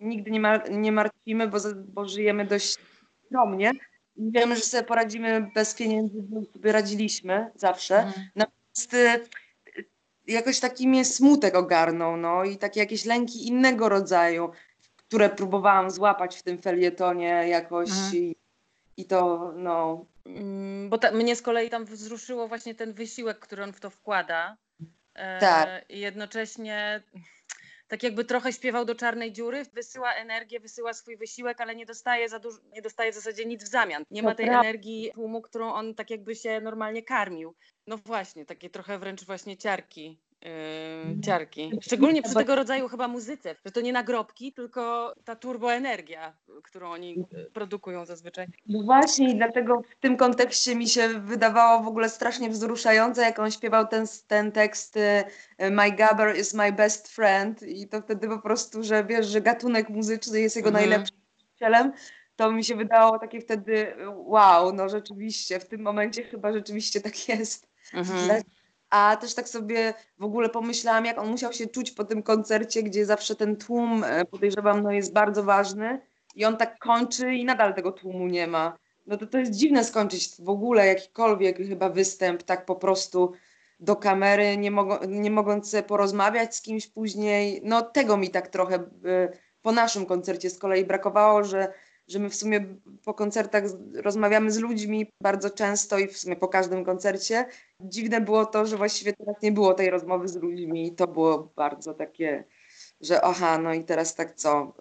Nigdy 0.00 0.30
nie, 0.30 0.40
mar 0.40 0.70
nie 0.70 0.92
martwimy, 0.92 1.48
bo, 1.48 1.58
bo 1.88 2.08
żyjemy 2.08 2.44
dość 2.44 2.76
skromnie 3.26 3.72
wiemy, 4.16 4.56
że 4.56 4.62
sobie 4.62 4.82
poradzimy 4.82 5.50
bez 5.54 5.74
pieniędzy, 5.74 6.22
bo 6.22 6.44
sobie 6.52 6.72
radziliśmy 6.72 7.50
zawsze. 7.54 7.98
Mhm. 7.98 8.28
Natomiast 8.36 8.94
y, 8.94 9.28
jakoś 10.26 10.60
taki 10.60 10.88
mnie 10.88 11.04
smutek 11.04 11.54
ogarnął, 11.54 12.16
no 12.16 12.44
i 12.44 12.56
takie 12.56 12.80
jakieś 12.80 13.04
lęki 13.04 13.46
innego 13.46 13.88
rodzaju, 13.88 14.50
które 14.96 15.30
próbowałam 15.30 15.90
złapać 15.90 16.38
w 16.38 16.42
tym 16.42 16.58
felietonie 16.58 17.44
jakoś 17.48 17.90
mhm. 17.90 18.14
i, 18.14 18.36
i 18.96 19.04
to, 19.04 19.52
no... 19.56 20.04
Mm, 20.26 20.90
bo 20.90 20.98
ta, 20.98 21.12
mnie 21.12 21.36
z 21.36 21.42
kolei 21.42 21.70
tam 21.70 21.84
wzruszyło 21.84 22.48
właśnie 22.48 22.74
ten 22.74 22.92
wysiłek, 22.92 23.38
który 23.38 23.64
on 23.64 23.72
w 23.72 23.80
to 23.80 23.90
wkłada. 23.90 24.56
E, 25.14 25.40
tak. 25.40 25.68
I 25.88 25.98
jednocześnie 25.98 27.02
tak 27.90 28.02
jakby 28.02 28.24
trochę 28.24 28.52
śpiewał 28.52 28.84
do 28.84 28.94
czarnej 28.94 29.32
dziury, 29.32 29.64
wysyła 29.72 30.12
energię, 30.12 30.60
wysyła 30.60 30.94
swój 30.94 31.16
wysiłek, 31.16 31.60
ale 31.60 31.76
nie 31.76 31.86
dostaje 31.86 32.28
za 32.28 32.38
dużo, 32.38 32.58
nie 32.72 32.82
dostaje 32.82 33.12
w 33.12 33.14
zasadzie 33.14 33.46
nic 33.46 33.64
w 33.64 33.68
zamian. 33.68 34.04
Nie 34.10 34.22
ma 34.22 34.34
tej 34.34 34.48
energii 34.48 35.10
tłumu, 35.14 35.42
którą 35.42 35.72
on 35.72 35.94
tak 35.94 36.10
jakby 36.10 36.36
się 36.36 36.60
normalnie 36.60 37.02
karmił. 37.02 37.54
No 37.86 37.96
właśnie, 37.96 38.46
takie 38.46 38.70
trochę 38.70 38.98
wręcz 38.98 39.24
właśnie 39.24 39.56
ciarki 39.56 40.18
Yy, 40.44 41.20
ciarki. 41.20 41.70
Szczególnie 41.82 42.22
przy 42.22 42.34
tego 42.34 42.54
rodzaju 42.54 42.88
chyba 42.88 43.08
muzyce, 43.08 43.56
że 43.64 43.72
to 43.72 43.80
nie 43.80 43.92
nagrobki, 43.92 44.52
tylko 44.52 45.14
ta 45.24 45.36
turboenergia, 45.36 46.32
którą 46.62 46.90
oni 46.90 47.14
yy, 47.32 47.50
produkują 47.52 48.06
zazwyczaj. 48.06 48.46
No 48.66 48.82
właśnie 48.82 49.30
i 49.30 49.36
dlatego 49.36 49.82
w 49.82 50.00
tym 50.00 50.16
kontekście 50.16 50.76
mi 50.76 50.88
się 50.88 51.08
wydawało 51.08 51.82
w 51.82 51.88
ogóle 51.88 52.08
strasznie 52.08 52.50
wzruszające, 52.50 53.22
jak 53.22 53.38
on 53.38 53.50
śpiewał 53.50 53.86
ten, 53.86 54.06
ten 54.26 54.52
tekst 54.52 54.96
yy, 55.58 55.70
My 55.70 55.92
Gabber 55.92 56.36
is 56.36 56.54
my 56.54 56.72
best 56.72 57.08
friend 57.08 57.62
i 57.62 57.88
to 57.88 58.02
wtedy 58.02 58.28
po 58.28 58.38
prostu, 58.38 58.82
że 58.82 59.04
wiesz, 59.04 59.26
że 59.26 59.40
gatunek 59.40 59.88
muzyczny 59.88 60.40
jest 60.40 60.56
jego 60.56 60.68
mhm. 60.68 60.88
najlepszym 60.88 61.16
przyjacielem, 61.36 61.92
to 62.36 62.52
mi 62.52 62.64
się 62.64 62.76
wydawało 62.76 63.18
takie 63.18 63.40
wtedy 63.40 63.94
wow, 64.16 64.72
no 64.72 64.88
rzeczywiście, 64.88 65.60
w 65.60 65.66
tym 65.66 65.82
momencie 65.82 66.22
chyba 66.24 66.52
rzeczywiście 66.52 67.00
tak 67.00 67.28
jest. 67.28 67.68
Mhm. 67.94 68.42
A 68.90 69.16
też 69.20 69.34
tak 69.34 69.48
sobie 69.48 69.94
w 70.18 70.24
ogóle 70.24 70.48
pomyślałam, 70.48 71.04
jak 71.04 71.18
on 71.18 71.28
musiał 71.28 71.52
się 71.52 71.66
czuć 71.66 71.90
po 71.90 72.04
tym 72.04 72.22
koncercie, 72.22 72.82
gdzie 72.82 73.06
zawsze 73.06 73.36
ten 73.36 73.56
tłum, 73.56 74.04
e, 74.04 74.24
podejrzewam, 74.24 74.82
no 74.82 74.92
jest 74.92 75.12
bardzo 75.12 75.42
ważny 75.42 76.00
i 76.34 76.44
on 76.44 76.56
tak 76.56 76.78
kończy 76.78 77.34
i 77.34 77.44
nadal 77.44 77.74
tego 77.74 77.92
tłumu 77.92 78.26
nie 78.26 78.46
ma. 78.46 78.78
No 79.06 79.16
to 79.16 79.26
to 79.26 79.38
jest 79.38 79.52
dziwne 79.52 79.84
skończyć 79.84 80.30
w 80.38 80.48
ogóle 80.48 80.86
jakikolwiek 80.86 81.56
chyba 81.56 81.88
występ 81.88 82.42
tak 82.42 82.66
po 82.66 82.76
prostu 82.76 83.32
do 83.80 83.96
kamery, 83.96 84.56
nie, 84.56 84.70
mogą, 84.70 84.98
nie 85.08 85.30
mogąc 85.30 85.76
porozmawiać 85.86 86.56
z 86.56 86.62
kimś 86.62 86.86
później. 86.86 87.60
No 87.64 87.82
tego 87.82 88.16
mi 88.16 88.30
tak 88.30 88.48
trochę 88.48 88.76
y, 88.76 89.38
po 89.62 89.72
naszym 89.72 90.06
koncercie 90.06 90.50
z 90.50 90.58
kolei 90.58 90.84
brakowało, 90.84 91.44
że, 91.44 91.72
że 92.10 92.18
my 92.18 92.30
w 92.30 92.34
sumie 92.34 92.66
po 93.04 93.14
koncertach 93.14 93.64
rozmawiamy 93.94 94.50
z 94.50 94.58
ludźmi 94.58 95.06
bardzo 95.22 95.50
często 95.50 95.98
i 95.98 96.08
w 96.08 96.18
sumie 96.18 96.36
po 96.36 96.48
każdym 96.48 96.84
koncercie. 96.84 97.46
Dziwne 97.80 98.20
było 98.20 98.46
to, 98.46 98.66
że 98.66 98.76
właściwie 98.76 99.12
teraz 99.12 99.42
nie 99.42 99.52
było 99.52 99.74
tej 99.74 99.90
rozmowy 99.90 100.28
z 100.28 100.36
ludźmi 100.36 100.86
i 100.86 100.92
to 100.92 101.06
było 101.06 101.52
bardzo 101.56 101.94
takie, 101.94 102.44
że 103.00 103.24
aha, 103.24 103.58
no 103.58 103.74
i 103.74 103.84
teraz 103.84 104.14
tak 104.14 104.34
co? 104.34 104.72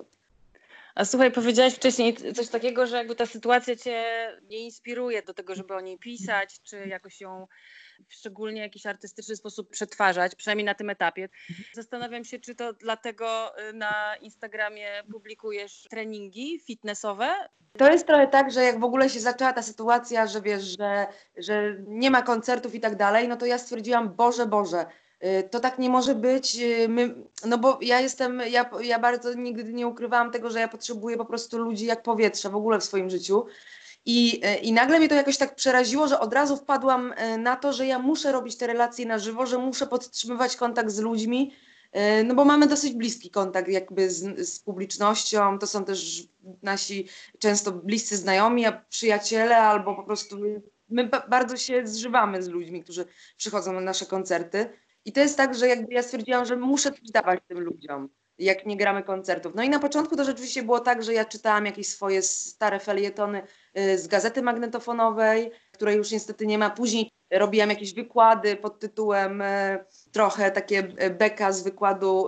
A 0.95 1.05
słuchaj, 1.05 1.31
powiedziałaś 1.31 1.73
wcześniej 1.73 2.17
coś 2.35 2.47
takiego, 2.47 2.87
że 2.87 2.97
jakby 2.97 3.15
ta 3.15 3.25
sytuacja 3.25 3.75
cię 3.75 4.03
nie 4.49 4.57
inspiruje 4.57 5.21
do 5.21 5.33
tego, 5.33 5.55
żeby 5.55 5.73
o 5.73 5.81
niej 5.81 5.97
pisać, 5.97 6.61
czy 6.61 6.87
jakoś 6.87 7.21
ją 7.21 7.47
w 8.07 8.13
szczególnie 8.13 8.61
jakiś 8.61 8.85
artystyczny 8.85 9.35
sposób 9.35 9.69
przetwarzać, 9.69 10.35
przynajmniej 10.35 10.65
na 10.65 10.75
tym 10.75 10.89
etapie. 10.89 11.29
Zastanawiam 11.73 12.23
się, 12.23 12.39
czy 12.39 12.55
to 12.55 12.73
dlatego 12.73 13.59
y, 13.69 13.73
na 13.73 14.15
Instagramie 14.21 15.03
publikujesz 15.11 15.87
treningi 15.89 16.59
fitnessowe? 16.59 17.35
To 17.77 17.91
jest 17.91 18.07
trochę 18.07 18.27
tak, 18.27 18.51
że 18.51 18.63
jak 18.63 18.79
w 18.79 18.83
ogóle 18.83 19.09
się 19.09 19.19
zaczęła 19.19 19.53
ta 19.53 19.61
sytuacja, 19.61 20.27
że 20.27 20.41
wiesz, 20.41 20.63
że, 20.63 21.07
że 21.37 21.75
nie 21.87 22.11
ma 22.11 22.21
koncertów 22.21 22.75
i 22.75 22.79
tak 22.79 22.95
dalej, 22.95 23.27
no 23.27 23.37
to 23.37 23.45
ja 23.45 23.57
stwierdziłam, 23.57 24.15
Boże, 24.15 24.45
Boże, 24.45 24.85
y, 25.23 25.49
to 25.51 25.59
tak 25.59 25.79
nie 25.79 25.89
może 25.89 26.15
być, 26.15 26.55
y, 26.55 26.89
my, 26.89 27.15
no 27.45 27.57
bo 27.57 27.79
ja 27.81 27.99
jestem, 27.99 28.41
ja, 28.47 28.69
ja 28.81 28.99
bardzo 28.99 29.33
nigdy 29.33 29.73
nie 29.73 29.87
ukrywałam 29.87 30.31
tego, 30.31 30.49
że 30.49 30.59
ja 30.59 30.67
potrzebuję 30.67 31.17
po 31.17 31.25
prostu 31.25 31.57
ludzi 31.57 31.85
jak 31.85 32.03
powietrze 32.03 32.49
w 32.49 32.55
ogóle 32.55 32.79
w 32.79 32.83
swoim 32.83 33.09
życiu 33.09 33.45
i, 34.05 34.39
e, 34.43 34.57
I 34.57 34.73
nagle 34.73 34.99
mnie 34.99 35.09
to 35.09 35.15
jakoś 35.15 35.37
tak 35.37 35.55
przeraziło, 35.55 36.07
że 36.07 36.19
od 36.19 36.33
razu 36.33 36.57
wpadłam 36.57 37.13
e, 37.15 37.37
na 37.37 37.55
to, 37.55 37.73
że 37.73 37.87
ja 37.87 37.99
muszę 37.99 38.31
robić 38.31 38.57
te 38.57 38.67
relacje 38.67 39.05
na 39.05 39.19
żywo, 39.19 39.45
że 39.45 39.57
muszę 39.57 39.87
podtrzymywać 39.87 40.55
kontakt 40.55 40.91
z 40.91 40.99
ludźmi, 40.99 41.53
e, 41.91 42.23
no 42.23 42.35
bo 42.35 42.45
mamy 42.45 42.67
dosyć 42.67 42.93
bliski 42.93 43.29
kontakt 43.29 43.69
jakby 43.69 44.09
z, 44.09 44.49
z 44.49 44.59
publicznością, 44.59 45.59
to 45.59 45.67
są 45.67 45.85
też 45.85 46.23
nasi 46.63 47.07
często 47.39 47.71
bliscy 47.71 48.17
znajomi, 48.17 48.65
a 48.65 48.71
przyjaciele 48.89 49.57
albo 49.57 49.95
po 49.95 50.03
prostu 50.03 50.37
my 50.89 51.09
bardzo 51.29 51.57
się 51.57 51.87
zżywamy 51.87 52.43
z 52.43 52.47
ludźmi, 52.47 52.83
którzy 52.83 53.05
przychodzą 53.37 53.73
na 53.73 53.81
nasze 53.81 54.05
koncerty. 54.05 54.69
I 55.05 55.11
to 55.11 55.19
jest 55.19 55.37
tak, 55.37 55.55
że 55.55 55.67
jakby 55.67 55.93
ja 55.93 56.03
stwierdziłam, 56.03 56.45
że 56.45 56.55
muszę 56.55 56.91
coś 56.91 57.11
dawać 57.11 57.39
tym 57.47 57.59
ludziom 57.59 58.09
jak 58.39 58.65
nie 58.65 58.77
gramy 58.77 59.03
koncertów. 59.03 59.55
No 59.55 59.63
i 59.63 59.69
na 59.69 59.79
początku 59.79 60.15
to 60.15 60.23
rzeczywiście 60.23 60.63
było 60.63 60.79
tak, 60.79 61.03
że 61.03 61.13
ja 61.13 61.25
czytałam 61.25 61.65
jakieś 61.65 61.87
swoje 61.87 62.21
stare 62.21 62.79
felietony 62.79 63.41
y, 63.77 63.97
z 63.97 64.07
gazety 64.07 64.41
magnetofonowej, 64.41 65.51
której 65.71 65.97
już 65.97 66.11
niestety 66.11 66.47
nie 66.47 66.57
ma. 66.57 66.69
Później 66.69 67.11
robiłam 67.31 67.69
jakieś 67.69 67.93
wykłady 67.93 68.55
pod 68.55 68.79
tytułem 68.79 69.41
y, 69.41 69.79
trochę 70.11 70.51
takie 70.51 70.79
y, 71.03 71.09
beka 71.09 71.51
z 71.51 71.63
wykładu 71.63 72.27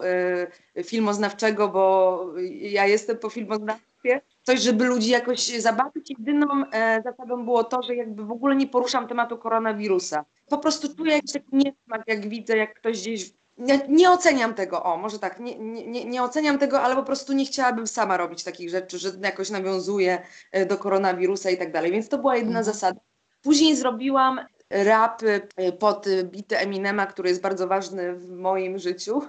filmoznawczego, 0.84 1.68
bo 1.68 2.26
ja 2.52 2.88
jestem 2.88 3.18
po 3.18 3.30
filmoznawstwie. 3.30 4.22
Coś, 4.44 4.62
żeby 4.62 4.86
ludzi 4.86 5.10
jakoś 5.10 5.48
zabawić. 5.48 6.10
Jedyną 6.20 6.48
e, 6.72 7.02
zasadą 7.04 7.46
było 7.46 7.64
to, 7.64 7.82
że 7.82 7.96
jakby 7.96 8.26
w 8.26 8.32
ogóle 8.32 8.56
nie 8.56 8.68
poruszam 8.68 9.08
tematu 9.08 9.38
koronawirusa. 9.38 10.26
Po 10.50 10.58
prostu 10.58 10.96
czuję 10.96 11.14
jakiś 11.14 11.32
taki 11.32 11.56
niesmak, 11.56 12.04
jak 12.08 12.30
widzę, 12.30 12.58
jak 12.58 12.74
ktoś 12.74 13.02
gdzieś 13.02 13.32
nie, 13.58 13.80
nie, 13.88 14.12
oceniam 14.12 14.54
tego, 14.54 14.84
o, 14.84 14.98
może 14.98 15.20
tak, 15.20 15.40
nie, 15.40 15.60
nie, 15.60 16.06
nie 16.06 16.24
oceniam 16.24 16.58
tego, 16.58 16.82
ale 16.82 16.96
po 16.96 17.04
prostu 17.04 17.34
nie 17.34 17.46
chciałabym 17.46 17.88
sama 17.88 18.18
robić 18.18 18.44
takich 18.44 18.70
rzeczy, 18.70 18.98
że 18.98 19.12
jakoś 19.24 19.50
nawiązuje 19.50 20.22
e, 20.52 20.66
do 20.66 20.78
koronawirusa 20.78 21.50
i 21.50 21.58
tak 21.58 21.72
dalej, 21.72 21.92
więc 21.92 22.10
to 22.10 22.18
była 22.18 22.36
jedna 22.36 22.60
mhm. 22.60 22.66
zasada. 22.66 23.00
Później 23.42 23.76
zrobiłam 23.76 24.40
rap 24.70 25.22
e, 25.56 25.72
pod 25.72 26.06
bity 26.24 26.58
Eminema, 26.58 27.06
który 27.06 27.30
jest 27.30 27.42
bardzo 27.42 27.68
ważny 27.68 28.14
w 28.14 28.30
moim 28.30 28.80
życiu. 28.80 29.22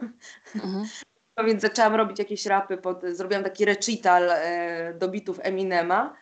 Mhm. 0.54 0.84
No 1.36 1.44
więc 1.44 1.62
zaczęłam 1.62 1.94
robić 1.94 2.18
jakieś 2.18 2.46
rapy, 2.46 2.76
pod, 2.76 3.02
zrobiłam 3.02 3.44
taki 3.44 3.64
recital 3.64 4.30
e, 4.30 4.94
do 4.94 5.08
bitów 5.08 5.40
Eminema. 5.42 6.16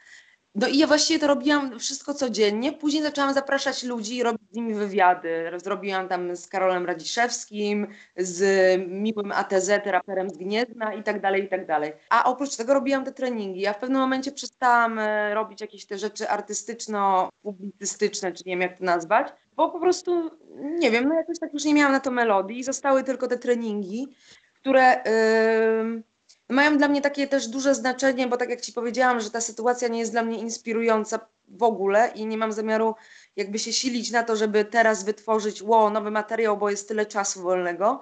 No 0.55 0.69
i 0.69 0.79
ja 0.79 0.87
właściwie 0.87 1.21
to 1.21 1.27
robiłam 1.27 1.79
wszystko 1.79 2.15
codziennie. 2.15 2.73
Później 2.73 3.03
zaczęłam 3.03 3.35
zapraszać 3.35 3.83
ludzi 3.83 4.17
i 4.17 4.23
robić 4.23 4.43
z 4.51 4.57
nimi 4.57 4.75
wywiady. 4.75 5.51
Zrobiłam 5.57 6.09
tam 6.09 6.37
z 6.37 6.49
Karolem 6.49 6.87
Radziszewskim, 6.87 7.87
z 8.17 8.43
miłym 8.89 9.33
ATZ, 9.33 9.71
raperem 9.85 10.31
z 10.31 10.37
Gniezna 10.37 10.95
i 10.95 11.03
tak 11.03 11.21
dalej, 11.21 11.45
i 11.45 11.49
tak 11.49 11.67
dalej. 11.67 11.93
A 12.09 12.25
oprócz 12.25 12.57
tego 12.57 12.75
robiłam 12.75 13.05
te 13.05 13.13
treningi. 13.13 13.61
Ja 13.61 13.73
w 13.73 13.79
pewnym 13.79 14.01
momencie 14.01 14.33
przestałam 14.33 14.99
e, 14.99 15.35
robić 15.35 15.61
jakieś 15.61 15.87
te 15.87 15.99
rzeczy 15.99 16.25
artystyczno-publicystyczne, 16.25 18.33
czy 18.33 18.43
nie 18.47 18.53
wiem 18.53 18.61
jak 18.61 18.79
to 18.79 18.85
nazwać, 18.85 19.29
bo 19.57 19.71
po 19.71 19.81
prostu, 19.81 20.31
nie 20.79 20.91
wiem, 20.91 21.09
no 21.09 21.15
jakoś 21.15 21.39
tak 21.39 21.53
już 21.53 21.65
nie 21.65 21.75
miałam 21.75 21.93
na 21.93 22.01
to 22.01 22.11
melodii 22.11 22.59
i 22.59 22.65
zostały 22.65 23.05
tylko 23.05 23.29
te 23.29 23.39
treningi, 23.39 24.09
które... 24.55 25.03
Yy 25.07 26.10
mają 26.51 26.79
dla 26.79 26.89
mnie 26.89 27.01
takie 27.01 27.27
też 27.27 27.49
duże 27.49 27.75
znaczenie, 27.75 28.27
bo 28.27 28.37
tak 28.37 28.51
jak 28.51 28.61
Ci 28.61 28.73
powiedziałam, 28.73 29.21
że 29.21 29.31
ta 29.31 29.41
sytuacja 29.41 29.89
nie 29.89 29.99
jest 29.99 30.13
dla 30.13 30.23
mnie 30.23 30.39
inspirująca 30.39 31.21
w 31.49 31.63
ogóle 31.63 32.13
i 32.15 32.27
nie 32.27 32.39
mam 32.39 32.53
zamiaru 32.53 32.95
jakby 33.37 33.59
się 33.59 33.73
silić 33.73 34.11
na 34.11 34.23
to, 34.23 34.37
żeby 34.37 34.65
teraz 34.65 35.05
wytworzyć 35.05 35.63
ło, 35.63 35.91
nowy 35.91 36.11
materiał, 36.11 36.57
bo 36.57 36.71
jest 36.71 36.89
tyle 36.89 37.07
czasu 37.07 37.43
wolnego. 37.43 38.01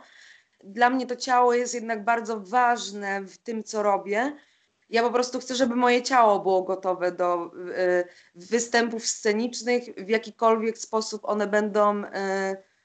Dla 0.64 0.90
mnie 0.90 1.06
to 1.06 1.16
ciało 1.16 1.54
jest 1.54 1.74
jednak 1.74 2.04
bardzo 2.04 2.40
ważne 2.40 3.20
w 3.20 3.38
tym, 3.38 3.64
co 3.64 3.82
robię. 3.82 4.32
Ja 4.90 5.02
po 5.02 5.10
prostu 5.10 5.40
chcę, 5.40 5.54
żeby 5.54 5.76
moje 5.76 6.02
ciało 6.02 6.40
było 6.40 6.62
gotowe 6.62 7.12
do 7.12 7.50
y, 7.54 8.04
występów 8.34 9.06
scenicznych, 9.06 9.84
w 9.96 10.08
jakikolwiek 10.08 10.78
sposób 10.78 11.20
one 11.24 11.46
będą 11.46 12.04
y, 12.04 12.08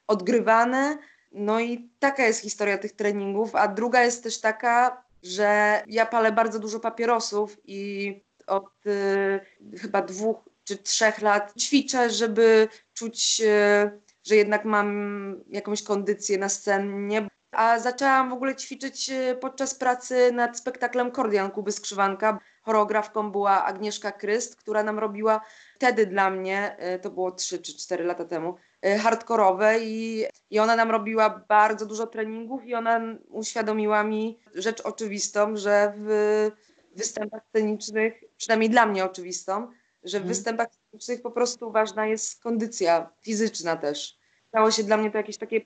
odgrywane. 0.08 0.98
No 1.32 1.60
i 1.60 1.90
taka 2.00 2.28
jest 2.28 2.42
historia 2.42 2.78
tych 2.78 2.92
treningów, 2.92 3.56
a 3.56 3.68
druga 3.68 4.04
jest 4.04 4.24
też 4.24 4.42
taka, 4.42 5.04
że 5.24 5.84
ja 5.88 6.06
palę 6.06 6.32
bardzo 6.32 6.60
dużo 6.60 6.80
papierosów 6.80 7.58
i 7.66 8.24
od 8.48 8.88
y, 8.88 9.40
chyba 9.78 10.02
dwóch 10.02 10.50
czy 10.64 10.78
trzech 10.78 11.22
lat 11.22 11.54
ćwiczę, 11.60 12.10
żeby 12.10 12.68
czuć, 12.94 13.42
y, 13.42 14.02
że 14.24 14.36
jednak 14.36 14.66
mam 14.66 15.36
jakąś 15.50 15.84
kondycję 15.84 16.38
na 16.38 16.50
scenie. 16.50 17.28
A 17.52 17.80
zaczęłam 17.80 18.30
w 18.30 18.34
ogóle 18.34 18.56
ćwiczyć 18.56 19.10
y, 19.10 19.36
podczas 19.42 19.76
pracy 19.76 20.32
nad 20.32 20.58
spektaklem 20.58 21.12
Kordian 21.12 21.52
Kuby 21.52 21.72
Skrzywanka. 21.72 22.40
Choreografką 22.62 23.32
była 23.32 23.64
Agnieszka 23.64 24.12
Kryst, 24.12 24.56
która 24.56 24.84
nam 24.84 25.00
robiła 25.00 25.42
wtedy 25.76 26.06
dla 26.06 26.30
mnie, 26.30 26.78
y, 26.96 27.00
to 27.00 27.10
było 27.10 27.32
3 27.32 27.60
czy 27.60 27.78
4 27.78 28.04
lata 28.04 28.26
temu, 28.26 28.56
hardkorowe 28.84 29.80
i, 29.80 30.26
i 30.50 30.60
ona 30.60 30.76
nam 30.76 30.92
robiła 30.92 31.46
bardzo 31.48 31.86
dużo 31.86 32.08
treningów 32.08 32.66
i 32.66 32.76
ona 32.76 33.02
uświadomiła 33.30 34.04
mi 34.04 34.40
rzecz 34.56 34.82
oczywistą, 34.82 35.58
że 35.58 35.94
w 35.98 36.52
występach 36.96 37.42
scenicznych, 37.50 38.24
przynajmniej 38.38 38.70
dla 38.70 38.86
mnie 38.86 39.06
oczywistą, 39.06 39.68
że 40.04 40.18
w 40.18 40.22
hmm. 40.22 40.28
występach 40.28 40.68
scenicznych 40.74 41.22
po 41.22 41.32
prostu 41.32 41.72
ważna 41.72 42.08
jest 42.08 42.44
kondycja 42.44 43.10
fizyczna 43.22 43.76
też. 43.76 44.18
Stało 44.48 44.72
się 44.72 44.84
dla 44.84 44.98
mnie 44.98 45.12
to 45.12 45.18
jakieś 45.18 45.38
takie 45.38 45.62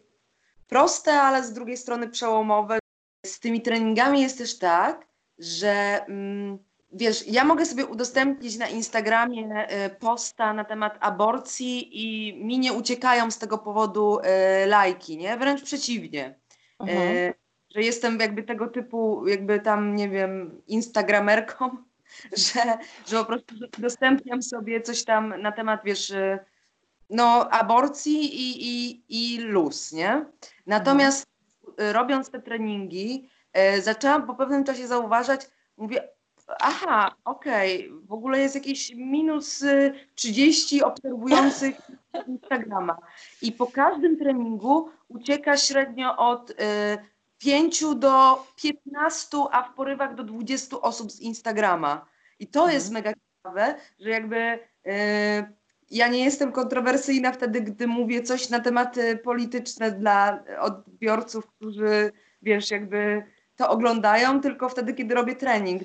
proste, 0.67 1.13
ale 1.13 1.43
z 1.43 1.53
drugiej 1.53 1.77
strony 1.77 2.09
przełomowe. 2.09 2.79
Z 3.25 3.39
tymi 3.39 3.61
treningami 3.61 4.21
jest 4.21 4.37
też 4.37 4.57
tak, 4.57 5.07
że 5.39 6.05
mm, 6.05 6.66
wiesz, 6.97 7.27
ja 7.27 7.43
mogę 7.43 7.65
sobie 7.65 7.85
udostępnić 7.85 8.57
na 8.57 8.67
Instagramie 8.67 9.49
e, 9.55 9.89
posta 9.89 10.53
na 10.53 10.63
temat 10.63 10.97
aborcji 10.99 11.89
i 11.91 12.33
mi 12.45 12.59
nie 12.59 12.73
uciekają 12.73 13.31
z 13.31 13.37
tego 13.37 13.57
powodu 13.57 14.19
e, 14.23 14.65
lajki, 14.65 15.17
nie? 15.17 15.37
Wręcz 15.37 15.63
przeciwnie. 15.63 16.39
Mhm. 16.79 17.33
Że 17.75 17.81
jestem 17.81 18.19
jakby 18.19 18.43
tego 18.43 18.67
typu, 18.67 19.27
jakby 19.27 19.59
tam, 19.59 19.95
nie 19.95 20.09
wiem, 20.09 20.61
instagramerką, 20.67 21.69
że, 22.45 22.77
że 23.07 23.17
po 23.17 23.25
prostu 23.25 23.55
udostępniam 23.77 24.41
sobie 24.43 24.81
coś 24.81 25.03
tam 25.03 25.41
na 25.41 25.51
temat, 25.51 25.81
wiesz, 25.85 26.13
no 27.09 27.49
aborcji 27.49 28.23
i, 28.23 28.67
i, 28.69 29.03
i 29.09 29.39
luz, 29.39 29.91
nie? 29.91 30.25
Natomiast 30.67 31.27
mhm. 31.67 31.95
robiąc 31.95 32.29
te 32.29 32.41
treningi, 32.41 33.29
zaczęłam 33.81 34.27
po 34.27 34.35
pewnym 34.35 34.63
czasie 34.63 34.87
zauważać, 34.87 35.41
mówię, 35.77 36.16
aha, 36.59 37.15
okej, 37.25 37.87
okay. 37.87 38.07
w 38.07 38.13
ogóle 38.13 38.39
jest 38.39 38.55
jakieś 38.55 38.93
minus 38.95 39.63
30 40.15 40.77
y, 40.77 40.85
obserwujących 40.85 41.81
Instagrama. 42.27 42.97
I 43.41 43.51
po 43.51 43.67
każdym 43.67 44.17
treningu 44.17 44.89
ucieka 45.07 45.57
średnio 45.57 46.17
od 46.17 46.49
y, 46.49 46.55
5 47.37 47.83
do 47.95 48.45
15, 48.55 49.37
a 49.51 49.63
w 49.63 49.73
porywach 49.73 50.15
do 50.15 50.23
20 50.23 50.81
osób 50.81 51.11
z 51.11 51.19
Instagrama. 51.19 52.05
I 52.39 52.47
to 52.47 52.59
mhm. 52.59 52.75
jest 52.75 52.91
mega 52.91 53.13
ciekawe, 53.13 53.75
że 53.99 54.09
jakby 54.09 54.59
y, 54.87 55.57
ja 55.91 56.07
nie 56.07 56.23
jestem 56.23 56.51
kontrowersyjna 56.51 57.31
wtedy, 57.31 57.61
gdy 57.61 57.87
mówię 57.87 58.23
coś 58.23 58.49
na 58.49 58.59
tematy 58.59 59.17
polityczne 59.17 59.91
dla 59.91 60.43
odbiorców, 60.59 61.47
którzy 61.47 62.11
wiesz, 62.41 62.71
jakby 62.71 63.23
to 63.55 63.69
oglądają, 63.69 64.41
tylko 64.41 64.69
wtedy, 64.69 64.93
kiedy 64.93 65.15
robię 65.15 65.35
trening. 65.35 65.81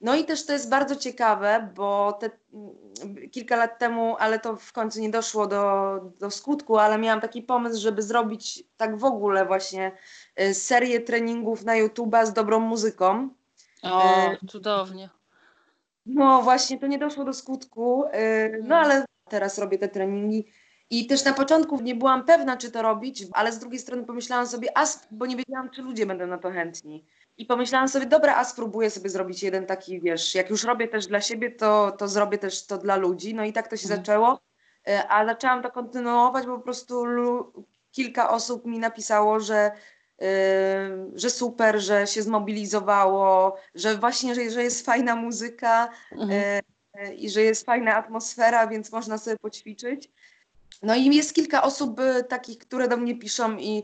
No 0.00 0.16
i 0.16 0.24
też 0.24 0.46
to 0.46 0.52
jest 0.52 0.70
bardzo 0.70 0.96
ciekawe, 0.96 1.70
bo 1.74 2.12
te, 2.12 2.30
mm, 2.52 3.30
kilka 3.30 3.56
lat 3.56 3.78
temu, 3.78 4.16
ale 4.18 4.38
to 4.38 4.56
w 4.56 4.72
końcu 4.72 5.00
nie 5.00 5.10
doszło 5.10 5.46
do, 5.46 5.94
do 6.20 6.30
skutku, 6.30 6.78
ale 6.78 6.98
miałam 6.98 7.20
taki 7.20 7.42
pomysł, 7.42 7.80
żeby 7.80 8.02
zrobić 8.02 8.64
tak 8.76 8.96
w 8.96 9.04
ogóle 9.04 9.46
właśnie 9.46 9.92
y, 10.40 10.54
serię 10.54 11.00
treningów 11.00 11.64
na 11.64 11.72
YouTube'a 11.72 12.26
z 12.26 12.32
dobrą 12.32 12.60
muzyką. 12.60 13.28
O, 13.82 14.30
cudownie. 14.48 15.10
No 16.06 16.42
właśnie, 16.42 16.78
to 16.78 16.86
nie 16.86 16.98
doszło 16.98 17.24
do 17.24 17.32
skutku, 17.32 18.04
y, 18.04 18.62
no 18.64 18.76
ale 18.76 19.04
teraz 19.28 19.58
robię 19.58 19.78
te 19.78 19.88
treningi. 19.88 20.52
I 20.90 21.06
też 21.06 21.24
na 21.24 21.32
początku 21.32 21.80
nie 21.80 21.94
byłam 21.94 22.24
pewna, 22.24 22.56
czy 22.56 22.70
to 22.70 22.82
robić, 22.82 23.24
ale 23.32 23.52
z 23.52 23.58
drugiej 23.58 23.78
strony 23.78 24.04
pomyślałam 24.04 24.46
sobie, 24.46 24.78
a, 24.78 24.86
bo 25.10 25.26
nie 25.26 25.36
wiedziałam, 25.36 25.70
czy 25.70 25.82
ludzie 25.82 26.06
będą 26.06 26.26
na 26.26 26.38
to 26.38 26.50
chętni. 26.50 27.04
I 27.38 27.46
pomyślałam 27.46 27.88
sobie, 27.88 28.06
dobra, 28.06 28.36
a 28.36 28.44
spróbuję 28.44 28.90
sobie 28.90 29.10
zrobić 29.10 29.42
jeden 29.42 29.66
taki, 29.66 30.00
wiesz, 30.00 30.34
jak 30.34 30.50
już 30.50 30.64
robię 30.64 30.88
też 30.88 31.06
dla 31.06 31.20
siebie, 31.20 31.50
to, 31.50 31.92
to 31.98 32.08
zrobię 32.08 32.38
też 32.38 32.66
to 32.66 32.78
dla 32.78 32.96
ludzi. 32.96 33.34
No 33.34 33.44
i 33.44 33.52
tak 33.52 33.68
to 33.68 33.76
się 33.76 33.84
mhm. 33.84 34.00
zaczęło. 34.00 34.40
Y, 34.88 35.08
a 35.08 35.26
zaczęłam 35.26 35.62
to 35.62 35.70
kontynuować, 35.70 36.46
bo 36.46 36.56
po 36.56 36.64
prostu 36.64 37.04
kilka 37.90 38.30
osób 38.30 38.64
mi 38.66 38.78
napisało, 38.78 39.40
że 39.40 39.70
że 41.14 41.30
super, 41.30 41.80
że 41.80 42.06
się 42.06 42.22
zmobilizowało, 42.22 43.56
że 43.74 43.96
właśnie, 43.96 44.34
że, 44.34 44.50
że 44.50 44.62
jest 44.62 44.86
fajna 44.86 45.16
muzyka 45.16 45.88
mhm. 46.12 46.30
E, 46.94 47.14
i 47.14 47.30
że 47.30 47.42
jest 47.42 47.66
fajna 47.66 47.94
atmosfera, 47.94 48.66
więc 48.66 48.92
można 48.92 49.18
sobie 49.18 49.36
poćwiczyć. 49.36 50.10
No 50.82 50.94
i 50.94 51.16
jest 51.16 51.34
kilka 51.34 51.62
osób 51.62 52.00
e, 52.00 52.24
takich, 52.24 52.58
które 52.58 52.88
do 52.88 52.96
mnie 52.96 53.18
piszą 53.18 53.56
i, 53.56 53.82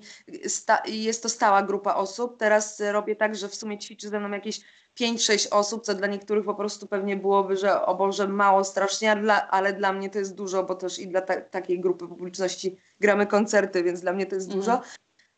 i 0.87 1.03
jest 1.03 1.23
to 1.23 1.29
stała 1.29 1.63
grupa 1.63 1.95
osób. 1.95 2.39
Teraz 2.39 2.81
robię 2.81 3.17
tak, 3.17 3.37
że 3.37 3.49
w 3.49 3.55
sumie 3.55 3.79
ćwiczy 3.79 4.09
ze 4.09 4.21
mną 4.21 4.31
jakieś 4.31 4.61
5-6 5.01 5.49
osób, 5.51 5.85
co 5.85 5.95
dla 5.95 6.07
niektórych 6.07 6.45
po 6.45 6.55
prostu 6.55 6.87
pewnie 6.87 7.17
byłoby, 7.17 7.57
że 7.57 7.87
o 7.87 7.95
Boże, 7.95 8.29
mało 8.29 8.65
strasznie, 8.65 9.13
ale 9.51 9.73
dla 9.73 9.93
mnie 9.93 10.11
to 10.11 10.19
jest 10.19 10.35
dużo, 10.35 10.65
bo 10.65 10.75
też 10.75 10.99
i 10.99 11.09
dla 11.09 11.21
ta 11.21 11.41
takiej 11.41 11.81
grupy 11.81 12.09
publiczności 12.09 12.77
gramy 13.01 13.27
koncerty, 13.27 13.83
więc 13.83 14.01
dla 14.01 14.13
mnie 14.13 14.27
to 14.27 14.35
jest 14.35 14.47
mhm. 14.47 14.61
dużo 14.61 14.83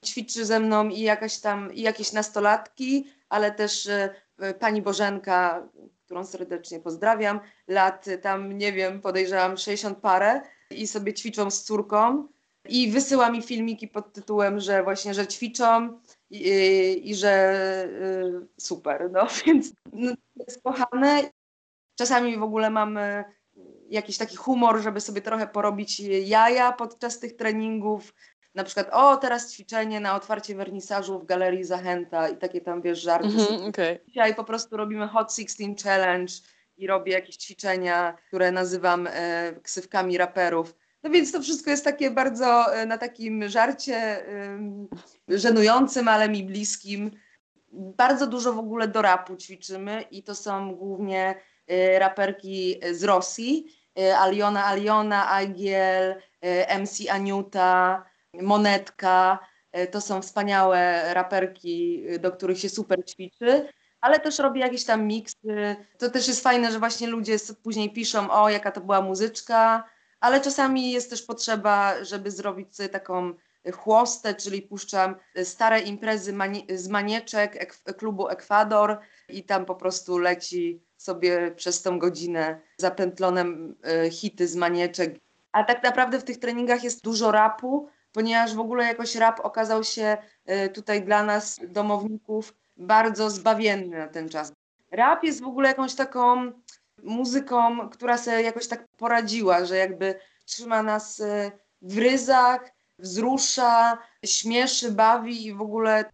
ćwiczy 0.05 0.45
ze 0.45 0.61
mną 0.61 0.89
i 0.89 1.01
jakaś 1.01 1.41
tam, 1.41 1.75
i 1.75 1.81
jakieś 1.83 2.13
nastolatki, 2.13 3.11
ale 3.29 3.53
też 3.53 3.87
e, 3.87 4.15
pani 4.59 4.83
Bożenka, 4.83 5.69
którą 6.05 6.25
serdecznie 6.25 6.81
pozdrawiam, 6.81 7.41
lat 7.69 8.07
tam, 8.23 8.59
nie 8.59 8.73
wiem, 8.73 9.01
podejrzewam 9.01 9.57
60 9.57 9.99
parę 9.99 10.41
i 10.71 10.87
sobie 10.87 11.15
ćwiczą 11.15 11.51
z 11.51 11.63
córką 11.63 12.29
i 12.69 12.91
wysyła 12.91 13.31
mi 13.31 13.43
filmiki 13.43 13.89
pod 13.89 14.13
tytułem, 14.13 14.61
że 14.61 14.83
właśnie, 14.83 15.15
że 15.15 15.27
ćwiczą 15.27 16.01
i, 16.31 17.03
i 17.05 17.15
że 17.15 17.85
y, 17.85 18.47
super, 18.61 19.11
no 19.13 19.27
więc 19.47 19.73
no, 19.93 20.13
jest 20.37 20.63
kochane. 20.63 21.31
Czasami 21.99 22.39
w 22.39 22.43
ogóle 22.43 22.71
mamy 22.71 23.25
jakiś 23.91 24.19
taki 24.19 24.37
humor, 24.37 24.81
żeby 24.83 25.01
sobie 25.01 25.21
trochę 25.21 25.47
porobić 25.47 26.01
jaja 26.25 26.73
podczas 26.73 27.19
tych 27.19 27.37
treningów, 27.37 28.15
na 28.55 28.65
przykład, 28.65 28.89
o 28.93 29.17
teraz 29.17 29.53
ćwiczenie 29.53 30.01
na 30.01 30.17
otwarcie 30.17 30.55
wernisażu 30.55 31.19
w 31.19 31.27
Galerii 31.27 31.65
Zachęta 31.65 32.29
i 32.29 32.37
takie 32.37 32.61
tam, 32.61 32.83
wiesz, 32.83 33.03
żarty. 33.03 33.29
Mm-hmm, 33.29 33.69
okay. 33.69 33.99
Dzisiaj 34.09 34.35
po 34.35 34.45
prostu 34.45 34.77
robimy 34.77 35.09
Hot 35.09 35.35
16 35.35 35.75
Challenge 35.85 36.33
i 36.77 36.87
robię 36.87 37.13
jakieś 37.13 37.37
ćwiczenia, 37.37 38.17
które 38.27 38.53
nazywam 38.53 39.09
e, 39.11 39.53
ksywkami 39.63 40.19
raperów. 40.19 40.75
No 41.03 41.11
więc 41.11 41.33
to 41.33 41.43
wszystko 41.43 41.71
jest 41.71 41.85
takie 41.85 42.11
bardzo 42.11 42.75
e, 42.75 42.87
na 42.87 42.99
takim 42.99 43.49
żarcie 43.49 44.27
żenującym, 45.29 46.09
ale 46.09 46.29
mi 46.29 46.45
bliskim. 46.45 47.11
Bardzo 47.73 48.27
dużo 48.27 48.53
w 48.53 48.59
ogóle 48.59 48.89
do 48.89 49.03
rapu 49.03 49.37
ćwiczymy 49.37 50.03
i 50.11 50.23
to 50.23 50.35
są 50.35 50.75
głównie 50.75 51.35
e, 51.67 51.99
raperki 51.99 52.81
z 52.93 53.05
Rosji. 53.05 53.67
Aliona 54.19 54.65
Aliona, 54.65 55.31
Agiel, 55.31 56.15
MC 56.81 57.11
Aniuta, 57.11 58.05
Monetka. 58.35 59.39
To 59.91 60.01
są 60.01 60.23
wspaniałe 60.23 61.03
raperki, 61.15 62.03
do 62.21 62.33
których 62.33 62.59
się 62.59 62.69
super 62.69 63.05
ćwiczy, 63.05 63.69
ale 64.01 64.21
też 64.21 64.39
robię 64.39 64.61
jakieś 64.61 64.85
tam 64.85 65.07
miksy. 65.07 65.77
To 65.99 66.11
też 66.11 66.29
jest 66.29 66.43
fajne, 66.43 66.73
że 66.73 66.79
właśnie 66.79 67.07
ludzie 67.07 67.37
później 67.63 67.93
piszą, 67.93 68.31
o 68.31 68.49
jaka 68.49 68.73
to 68.73 68.81
była 68.81 69.01
muzyczka, 69.01 69.85
ale 70.21 70.41
czasami 70.41 70.93
jest 70.93 71.11
też 71.11 71.23
potrzeba, 71.23 72.05
żeby 72.05 72.31
zrobić 72.31 72.77
sobie 72.77 72.89
taką 72.89 73.35
chłostę, 73.73 74.35
czyli 74.35 74.63
puszczam 74.63 75.15
stare 75.45 75.81
imprezy 75.81 76.33
mani 76.33 76.67
z 76.75 76.89
manieczek 76.89 77.57
ek 77.57 77.77
klubu 77.97 78.29
Ekwador 78.29 78.99
i 79.29 79.45
tam 79.45 79.65
po 79.65 79.75
prostu 79.75 80.19
leci 80.19 80.83
sobie 80.97 81.51
przez 81.51 81.83
tą 81.83 81.99
godzinę 81.99 82.61
zapętlone 82.77 83.45
e, 83.83 84.11
hity 84.11 84.49
z 84.49 84.57
manieczek. 84.57 85.15
A 85.53 85.65
tak 85.65 85.83
naprawdę 85.83 86.19
w 86.19 86.25
tych 86.25 86.39
treningach 86.39 86.85
jest 86.85 87.05
dużo 87.05 87.33
rapu, 87.33 87.89
ponieważ 88.13 88.55
w 88.55 88.61
ogóle 88.61 88.85
jakoś 88.85 89.15
rap 89.15 89.41
okazał 89.43 89.85
się 89.85 90.17
e, 90.47 90.69
tutaj 90.69 91.05
dla 91.05 91.25
nas, 91.25 91.61
domowników, 91.69 92.55
bardzo 92.77 93.31
zbawienny 93.31 93.99
na 93.99 94.09
ten 94.09 94.29
czas. 94.29 94.53
Rap 94.91 95.25
jest 95.25 95.41
w 95.41 95.47
ogóle 95.47 95.69
jakąś 95.69 95.95
taką 95.95 96.53
muzyką, 97.03 97.89
która 97.91 98.19
sobie 98.19 98.43
jakoś 98.43 98.67
tak 98.67 98.89
poradziła, 98.97 99.65
że 99.65 99.77
jakby 99.77 100.21
trzyma 100.45 100.83
nas 100.83 101.21
e, 101.21 101.51
w 101.83 101.99
ryzach, 101.99 102.73
wzrusza, 102.99 103.99
śmieszy, 104.25 104.93
bawi 104.93 105.47
i 105.47 105.55
w 105.55 105.61
ogóle 105.61 106.05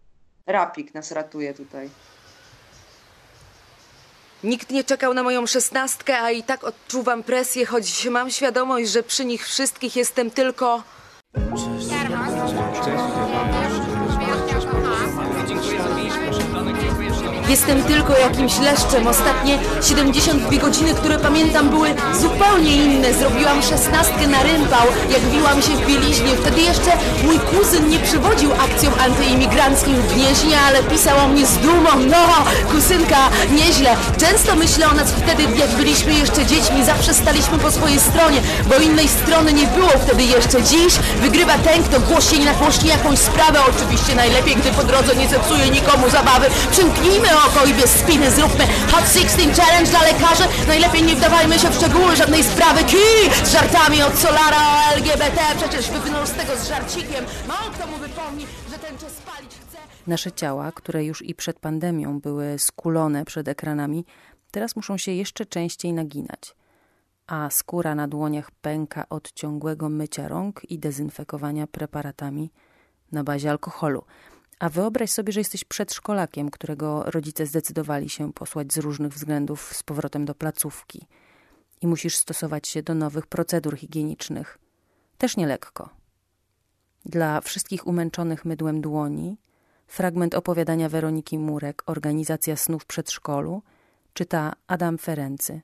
rapik 0.47 0.95
nas 0.95 1.13
ratuje 1.13 1.55
tutaj. 1.55 1.91
Nikt 4.45 4.71
nie 4.71 4.85
czekał 4.85 5.15
na 5.15 5.23
moją 5.23 5.47
szesnastkę, 5.47 6.21
a 6.23 6.31
i 6.31 6.43
tak 6.43 6.65
odczuwam 6.65 7.23
presję, 7.23 7.67
choć 7.67 8.07
mam 8.07 8.31
świadomość, 8.31 8.91
że 8.91 9.03
przy 9.03 9.25
nich 9.25 9.47
wszystkich 9.47 9.97
jestem 9.97 10.31
tylko 10.31 10.83
Jestem 17.53 17.83
tylko 17.83 18.19
jakimś 18.19 18.59
leszczem. 18.59 19.07
Ostatnie 19.07 19.59
72 19.83 20.57
godziny, 20.57 20.95
które 20.95 21.19
pamiętam, 21.19 21.69
były 21.69 21.95
zupełnie 22.21 22.77
inne. 22.77 23.15
Zrobiłam 23.15 23.63
szesnastkę 23.63 24.27
na 24.27 24.43
rympał, 24.43 24.87
jak 25.11 25.21
wiłam 25.21 25.63
się 25.63 25.77
w 25.77 25.87
bieliźnie. 25.87 26.37
Wtedy 26.37 26.61
jeszcze 26.61 26.91
mój 27.25 27.39
kuzyn 27.39 27.89
nie 27.89 27.99
przywodził 27.99 28.53
akcjom 28.53 28.95
antyimigranckim 29.05 29.97
w 29.97 30.15
Gnieźnie, 30.15 30.61
ale 30.61 30.83
pisał 30.83 31.19
o 31.19 31.29
mnie 31.29 31.47
z 31.47 31.59
dumą. 31.59 31.91
No, 32.11 32.27
kuzynka, 32.73 33.19
nieźle. 33.51 33.97
Często 34.19 34.57
myślę 34.57 34.91
o 34.91 34.95
nas 34.95 35.11
wtedy, 35.11 35.43
jak 35.43 35.71
byliśmy 35.71 36.15
jeszcze 36.15 36.47
dziećmi. 36.47 36.85
Zawsze 36.85 37.15
staliśmy 37.15 37.59
po 37.59 37.71
swojej 37.71 38.01
stronie, 38.01 38.41
bo 38.67 38.75
innej 38.75 39.09
strony 39.09 39.53
nie 39.53 39.67
było 39.67 39.93
wtedy 40.07 40.23
jeszcze. 40.23 40.63
Dziś 40.63 40.95
wygrywa 41.21 41.59
ten, 41.59 41.83
kto 41.85 42.01
głośniej 42.01 42.45
nagłośni 42.45 42.89
jakąś 42.89 43.19
sprawę. 43.19 43.59
Oczywiście 43.77 44.15
najlepiej, 44.15 44.57
gdy 44.57 44.71
po 44.71 44.85
drodze 44.85 45.17
nie 45.17 45.29
zepsuje 45.29 45.71
nikomu 45.71 46.11
zabawy. 46.11 46.47
Przymknijmy 46.71 47.42
oko 47.47 47.67
i 47.67 47.75
bez 47.75 47.91
spiny 47.91 48.31
zróbmy 48.31 48.67
Hot 48.67 49.05
16 49.15 49.63
Challenge 49.63 49.91
dla 49.91 50.03
lekarzy. 50.03 50.45
Najlepiej 50.69 51.03
nie 51.03 51.17
wdawajmy 51.17 51.59
się 51.59 51.71
w 51.71 51.75
szczegóły 51.75 52.17
żadnej 52.17 52.45
sprawy. 52.45 52.85
Ki! 52.85 52.97
Z 53.45 53.53
żartami 53.53 54.03
od 54.03 54.19
Solara 54.19 54.91
LGBT. 54.95 55.41
Przecież 55.57 55.91
wypłynął 55.91 56.27
z 56.27 56.33
tego 56.33 56.57
z 56.57 56.69
żarcikiem. 56.69 57.25
Mało 57.49 57.71
kto 57.75 57.87
mu 57.87 57.97
wypomni, 57.97 58.47
że 58.71 58.79
ten 58.79 58.99
czas 58.99 59.13
spalić 59.13 59.53
chce. 59.53 59.79
Nasze 60.07 60.33
ciała, 60.33 60.73
które 60.73 61.05
już 61.05 61.23
i 61.23 61.35
przed 61.35 61.59
pandemią 61.59 62.21
były 62.21 62.59
skulone 62.59 63.25
przed 63.25 63.49
ekranami, 63.49 64.05
teraz 64.51 64.77
muszą 64.77 64.99
się 64.99 65.13
jeszcze 65.13 65.47
częściej 65.47 65.93
naginać 65.93 66.55
a 67.27 67.51
skóra 67.51 67.95
na 67.95 68.09
dłoniach 68.09 68.51
pęka 68.51 69.09
od 69.09 69.33
ciągłego 69.33 69.89
mycia 69.89 70.29
rąk 70.29 70.61
i 70.71 70.79
dezynfekowania 70.79 71.67
preparatami 71.67 72.51
na 73.13 73.25
bazie 73.25 73.51
alkoholu. 73.51 74.05
A 74.63 74.69
wyobraź 74.69 75.11
sobie, 75.11 75.33
że 75.33 75.41
jesteś 75.41 75.65
przedszkolakiem, 75.65 76.51
którego 76.51 77.03
rodzice 77.03 77.47
zdecydowali 77.47 78.09
się 78.09 78.33
posłać 78.33 78.73
z 78.73 78.79
różnych 78.79 79.13
względów 79.13 79.75
z 79.75 79.83
powrotem 79.83 80.25
do 80.25 80.35
placówki 80.35 81.07
i 81.81 81.87
musisz 81.87 82.17
stosować 82.17 82.69
się 82.69 82.83
do 82.83 82.95
nowych 82.95 83.27
procedur 83.27 83.77
higienicznych. 83.77 84.59
Też 85.19 85.37
nie 85.37 85.47
lekko. 85.47 85.89
Dla 87.05 87.41
wszystkich 87.41 87.87
umęczonych 87.87 88.45
mydłem 88.45 88.81
dłoni, 88.81 89.39
fragment 89.87 90.35
opowiadania 90.35 90.89
Weroniki 90.89 91.39
Murek, 91.39 91.83
Organizacja 91.87 92.57
snów 92.57 92.87
przedszkolu, 92.87 93.63
czyta 94.15 94.53
Adam 94.67 94.99
Ferency. 94.99 95.61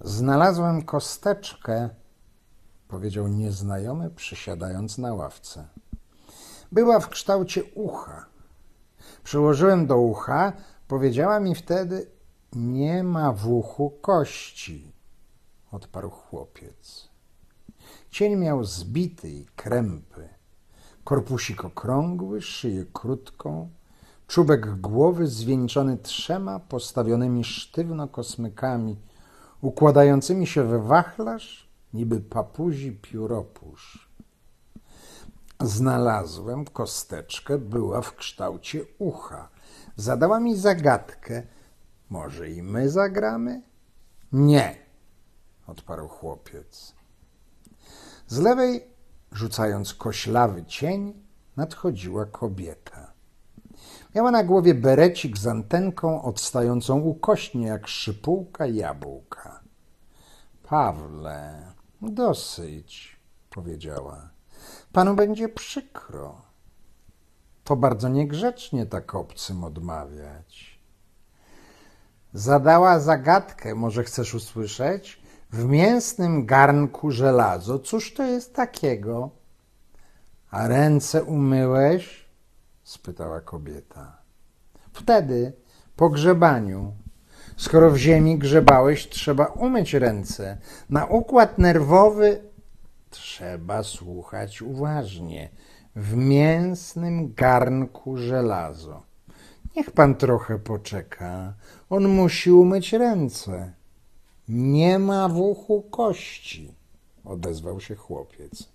Znalazłem 0.00 0.82
kosteczkę, 0.82 1.88
powiedział 2.88 3.28
nieznajomy, 3.28 4.10
przysiadając 4.10 4.98
na 4.98 5.14
ławce. 5.14 5.68
Była 6.72 7.00
w 7.00 7.08
kształcie 7.08 7.64
ucha. 7.64 8.26
Przyłożyłem 9.24 9.86
do 9.86 9.98
ucha, 9.98 10.52
powiedziała 10.88 11.40
mi 11.40 11.54
wtedy: 11.54 12.10
Nie 12.52 13.04
ma 13.04 13.32
w 13.32 13.48
uchu 13.48 13.90
kości, 13.90 14.92
odparł 15.72 16.10
chłopiec. 16.10 17.08
Cień 18.10 18.36
miał 18.36 18.64
zbity 18.64 19.30
i 19.30 19.46
krępy, 19.56 20.28
korpusik 21.04 21.64
okrągły, 21.64 22.42
szyję 22.42 22.84
krótką, 22.92 23.70
czubek 24.26 24.80
głowy 24.80 25.26
zwieńczony 25.26 25.98
trzema 25.98 26.60
postawionymi 26.60 27.44
sztywno 27.44 28.08
kosmykami, 28.08 28.96
układającymi 29.60 30.46
się 30.46 30.64
we 30.64 30.78
wachlarz, 30.78 31.68
niby 31.94 32.20
papuzi 32.20 32.92
pióropusz. 32.92 34.05
Znalazłem 35.60 36.64
kosteczkę, 36.64 37.58
była 37.58 38.02
w 38.02 38.16
kształcie 38.16 38.84
ucha. 38.98 39.48
Zadała 39.96 40.40
mi 40.40 40.56
zagadkę. 40.56 41.42
Może 42.10 42.50
i 42.50 42.62
my 42.62 42.90
zagramy? 42.90 43.62
Nie, 44.32 44.76
odparł 45.66 46.08
chłopiec. 46.08 46.94
Z 48.26 48.38
lewej, 48.38 48.84
rzucając 49.32 49.94
koślawy 49.94 50.64
cień, 50.64 51.22
nadchodziła 51.56 52.26
kobieta. 52.26 53.12
Miała 54.14 54.30
na 54.30 54.44
głowie 54.44 54.74
berecik 54.74 55.38
z 55.38 55.46
antenką 55.46 56.22
odstającą 56.22 57.00
ukośnie 57.00 57.66
jak 57.66 57.88
szypułka 57.88 58.66
jabłka. 58.66 59.60
Pawle, 60.62 61.72
dosyć, 62.02 63.20
powiedziała. 63.50 64.35
Panu 64.96 65.14
będzie 65.14 65.48
przykro. 65.48 66.34
To 67.64 67.76
bardzo 67.76 68.08
niegrzecznie 68.08 68.86
tak 68.86 69.14
obcym 69.14 69.64
odmawiać. 69.64 70.80
Zadała 72.32 73.00
zagadkę, 73.00 73.74
może 73.74 74.04
chcesz 74.04 74.34
usłyszeć? 74.34 75.22
W 75.50 75.64
mięsnym 75.64 76.46
garnku 76.46 77.10
żelazo. 77.10 77.78
Cóż 77.78 78.14
to 78.14 78.22
jest 78.22 78.54
takiego? 78.54 79.30
A 80.50 80.68
ręce 80.68 81.24
umyłeś? 81.24 82.26
spytała 82.84 83.40
kobieta. 83.40 84.16
Wtedy, 84.92 85.52
po 85.96 86.10
grzebaniu, 86.10 86.92
skoro 87.56 87.90
w 87.90 87.96
ziemi 87.96 88.38
grzebałeś, 88.38 89.08
trzeba 89.08 89.46
umyć 89.46 89.94
ręce. 89.94 90.58
Na 90.90 91.06
układ 91.06 91.58
nerwowy 91.58 92.55
trzeba 93.10 93.82
słuchać 93.82 94.62
uważnie. 94.62 95.48
W 95.96 96.16
mięsnym 96.16 97.34
garnku 97.34 98.16
żelazo. 98.16 99.02
Niech 99.76 99.90
pan 99.90 100.14
trochę 100.14 100.58
poczeka. 100.58 101.54
On 101.90 102.08
musi 102.08 102.52
umyć 102.52 102.92
ręce. 102.92 103.72
Nie 104.48 104.98
ma 104.98 105.28
w 105.28 105.38
uchu 105.38 105.82
kości, 105.82 106.74
odezwał 107.24 107.80
się 107.80 107.94
chłopiec. 107.94 108.68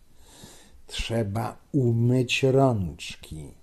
Trzeba 0.88 1.58
umyć 1.72 2.44
rączki. 2.44 3.54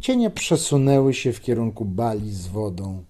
Cienie 0.00 0.30
przesunęły 0.30 1.14
się 1.14 1.32
w 1.32 1.40
kierunku 1.40 1.84
bali 1.84 2.34
z 2.34 2.46
wodą. 2.46 3.04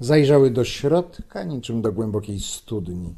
Zajrzały 0.00 0.50
do 0.50 0.64
środka, 0.64 1.44
niczym 1.44 1.82
do 1.82 1.92
głębokiej 1.92 2.40
studni. 2.40 3.14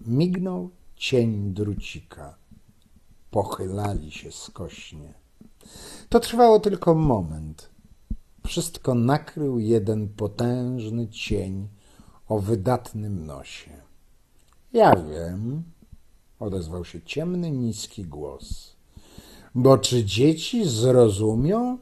Mignął 0.00 0.70
cień 0.96 1.54
drucika. 1.54 2.36
Pochylali 3.30 4.10
się 4.10 4.32
skośnie. 4.32 5.14
To 6.08 6.20
trwało 6.20 6.60
tylko 6.60 6.94
moment. 6.94 7.70
Wszystko 8.46 8.94
nakrył 8.94 9.58
jeden 9.58 10.08
potężny 10.08 11.08
cień 11.08 11.68
o 12.28 12.38
wydatnym 12.38 13.26
nosie. 13.26 13.70
Ja 14.72 14.96
wiem, 14.96 15.62
odezwał 16.38 16.84
się 16.84 17.02
ciemny, 17.02 17.50
niski 17.50 18.04
głos. 18.04 18.76
Bo 19.54 19.78
czy 19.78 20.04
dzieci 20.04 20.68
zrozumią 20.68 21.78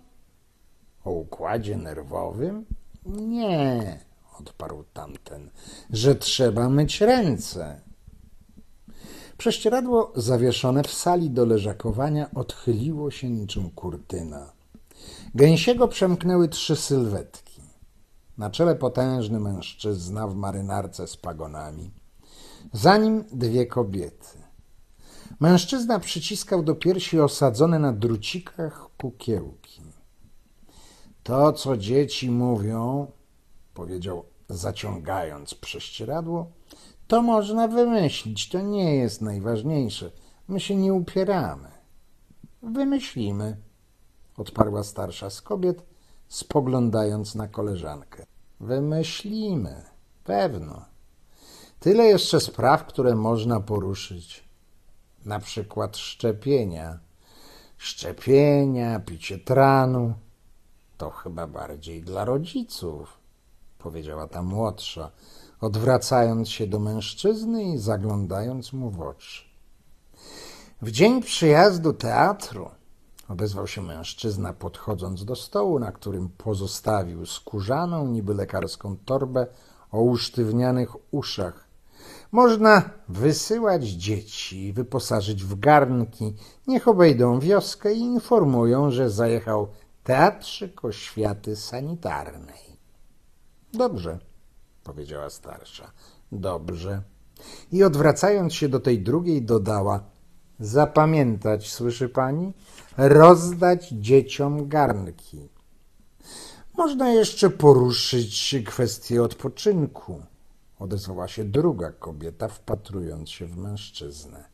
o 1.05 1.11
układzie 1.11 1.77
nerwowym? 1.77 2.65
Nie, 3.07 4.01
odparł 4.41 4.85
tamten, 4.93 5.51
że 5.91 6.15
trzeba 6.15 6.69
myć 6.69 7.01
ręce. 7.01 7.81
Prześcieradło 9.39 10.13
zawieszone 10.17 10.83
w 10.83 10.93
sali 10.93 11.31
do 11.31 11.47
leżakowania 11.47 12.31
odchyliło 12.35 13.11
się 13.11 13.31
niczym 13.31 13.71
kurtyna. 13.71 14.53
Gęsiego 15.35 15.89
przemknęły 15.89 16.49
trzy 16.49 16.77
sylwetki. 16.77 17.61
Na 18.39 18.51
czele 18.51 18.75
potężny 18.75 19.41
mężczyzna 19.41 20.29
w 20.29 20.35
marynarce 20.35 21.07
z 21.07 21.17
pagonami. 21.17 21.91
Za 22.73 22.97
nim 22.97 23.25
dwie 23.33 23.67
kobiety. 23.67 24.39
Mężczyzna 25.41 25.99
przyciskał 25.99 26.63
do 26.63 26.75
piersi 26.75 27.21
osadzone 27.21 27.79
na 27.79 27.93
drucikach 27.93 28.89
kukiełki. 28.99 29.83
To, 31.23 31.53
co 31.53 31.77
dzieci 31.77 32.31
mówią, 32.31 33.07
powiedział 33.75 34.25
zaciągając 34.49 35.55
prześcieradło, 35.55 36.51
to 37.09 37.23
można 37.23 37.69
wymyślić, 37.69 38.49
to 38.49 38.61
nie 38.61 38.97
jest 38.97 39.21
najważniejsze. 39.21 40.11
My 40.49 40.61
się 40.61 40.77
nie 40.77 40.93
upieramy. 40.93 41.69
Wymyślimy, 42.63 43.57
odparła 44.37 44.83
starsza 44.83 45.31
z 45.31 45.43
kobiet, 45.43 45.83
spoglądając 46.29 47.35
na 47.35 47.49
koleżankę. 47.49 48.27
Wymyślimy, 48.61 49.85
pewno. 50.25 50.85
Tyle 51.81 52.05
jeszcze 52.05 52.41
spraw, 52.41 52.87
które 52.87 53.15
można 53.15 53.61
poruszyć. 53.61 54.45
Na 55.25 55.39
przykład 55.39 55.97
szczepienia. 55.97 56.99
Szczepienia, 57.79 59.01
picie 59.01 59.39
tranu. 59.39 60.15
To 60.99 61.11
chyba 61.11 61.47
bardziej 61.47 62.03
dla 62.03 62.25
rodziców, 62.25 63.19
powiedziała 63.79 64.29
ta 64.29 64.43
młodsza, 64.43 65.11
odwracając 65.65 66.49
się 66.49 66.67
do 66.67 66.79
mężczyzny 66.79 67.65
i 67.65 67.79
zaglądając 67.79 68.73
mu 68.73 68.91
w 68.91 69.01
oczy. 69.01 69.45
W 70.83 70.91
dzień 70.91 71.23
przyjazdu 71.23 71.93
teatru 71.93 72.71
odezwał 73.29 73.67
się 73.67 73.83
mężczyzna, 73.83 74.53
podchodząc 74.53 75.25
do 75.25 75.37
stołu, 75.37 75.79
na 75.79 75.93
którym 75.93 76.29
pozostawił 76.29 77.27
skórzaną, 77.27 78.07
niby 78.07 78.35
lekarską 78.35 78.97
torbę 79.05 79.47
o 79.93 80.01
usztywnianych 80.01 81.15
uszach. 81.15 81.69
Można 82.33 82.91
wysyłać 83.09 83.85
dzieci, 83.85 84.73
wyposażyć 84.73 85.45
w 85.45 85.59
garnki, 85.59 86.35
niech 86.67 86.89
obejdą 86.89 87.41
wioskę 87.41 87.95
i 87.95 87.99
informują, 87.99 88.91
że 88.91 89.11
zajechał 89.11 89.69
teatrzyk 90.05 90.85
oświaty 90.85 91.57
sanitarnej. 91.57 92.79
Dobrze, 93.73 94.19
powiedziała 94.85 95.31
starsza. 95.31 95.91
Dobrze. 96.33 97.03
I 97.73 97.85
odwracając 97.85 98.55
się 98.55 98.69
do 98.69 98.81
tej 98.81 99.03
drugiej, 99.03 99.43
dodała: 99.43 100.01
Zapamiętać, 100.61 101.73
słyszy 101.73 102.09
pani? 102.09 102.53
Rozdać 102.97 103.89
dzieciom 103.89 104.69
garnki. 104.69 105.49
Można 106.77 107.13
jeszcze 107.13 107.51
poruszyć 107.51 108.55
kwestię 108.67 109.23
odpoczynku, 109.23 110.23
odezwała 110.79 111.29
się 111.29 111.45
druga 111.45 111.93
kobieta, 111.93 112.49
wpatrując 112.49 113.31
się 113.31 113.47
w 113.47 113.57
mężczyznę. 113.57 114.45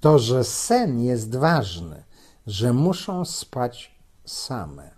To, 0.00 0.18
że 0.18 0.44
sen 0.44 1.00
jest 1.00 1.36
ważny, 1.36 2.04
że 2.46 2.72
muszą 2.72 3.24
spać 3.24 3.98
same. 4.24 4.90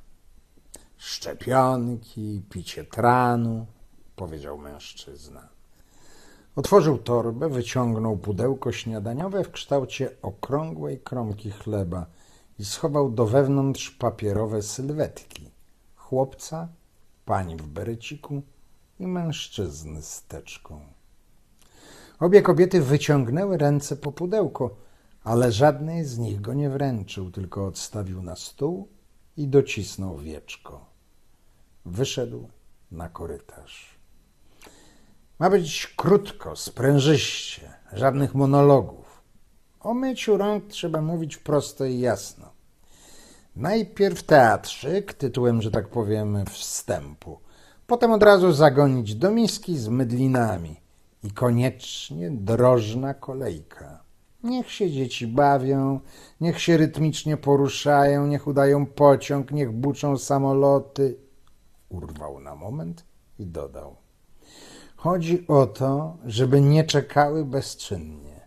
Szczepionki, 0.96 2.42
picie 2.50 2.84
tranu, 2.84 3.66
powiedział 4.20 4.58
mężczyzna. 4.58 5.48
Otworzył 6.56 6.98
torbę, 6.98 7.48
wyciągnął 7.48 8.16
pudełko 8.16 8.72
śniadaniowe 8.72 9.44
w 9.44 9.50
kształcie 9.50 10.10
okrągłej 10.22 11.00
kromki 11.00 11.50
chleba 11.50 12.06
i 12.58 12.64
schował 12.64 13.10
do 13.10 13.26
wewnątrz 13.26 13.90
papierowe 13.90 14.62
sylwetki 14.62 15.50
chłopca, 15.96 16.68
pani 17.24 17.56
w 17.56 17.66
bereciku 17.66 18.42
i 18.98 19.06
mężczyzny 19.06 20.02
z 20.02 20.22
teczką. 20.22 20.80
Obie 22.18 22.42
kobiety 22.42 22.80
wyciągnęły 22.82 23.58
ręce 23.58 23.96
po 23.96 24.12
pudełko, 24.12 24.76
ale 25.24 25.52
żadnej 25.52 26.04
z 26.04 26.18
nich 26.18 26.40
go 26.40 26.54
nie 26.54 26.70
wręczył, 26.70 27.30
tylko 27.30 27.66
odstawił 27.66 28.22
na 28.22 28.36
stół 28.36 28.88
i 29.36 29.48
docisnął 29.48 30.18
wieczko. 30.18 30.86
Wyszedł 31.84 32.48
na 32.90 33.08
korytarz. 33.08 33.99
Ma 35.40 35.50
być 35.50 35.94
krótko, 35.96 36.56
sprężyście, 36.56 37.70
żadnych 37.92 38.34
monologów. 38.34 39.22
O 39.80 39.94
myciu 39.94 40.36
rąk 40.36 40.66
trzeba 40.66 41.02
mówić 41.02 41.36
prosto 41.36 41.84
i 41.84 41.98
jasno. 41.98 42.50
Najpierw 43.56 44.22
teatrzyk, 44.22 45.14
tytułem, 45.14 45.62
że 45.62 45.70
tak 45.70 45.88
powiem, 45.88 46.44
wstępu. 46.46 47.38
Potem 47.86 48.12
od 48.12 48.22
razu 48.22 48.52
zagonić 48.52 49.14
do 49.14 49.30
miski 49.30 49.78
z 49.78 49.88
mydlinami. 49.88 50.76
I 51.24 51.30
koniecznie 51.30 52.30
drożna 52.30 53.14
kolejka. 53.14 54.02
Niech 54.42 54.70
się 54.70 54.90
dzieci 54.90 55.26
bawią, 55.26 56.00
niech 56.40 56.60
się 56.60 56.76
rytmicznie 56.76 57.36
poruszają, 57.36 58.26
niech 58.26 58.46
udają 58.46 58.86
pociąg, 58.86 59.50
niech 59.50 59.72
buczą 59.72 60.18
samoloty. 60.18 61.16
Urwał 61.88 62.40
na 62.40 62.54
moment 62.54 63.04
i 63.38 63.46
dodał. 63.46 63.99
Chodzi 65.02 65.46
o 65.48 65.66
to, 65.66 66.16
żeby 66.26 66.60
nie 66.60 66.84
czekały 66.84 67.44
bezczynnie. 67.44 68.40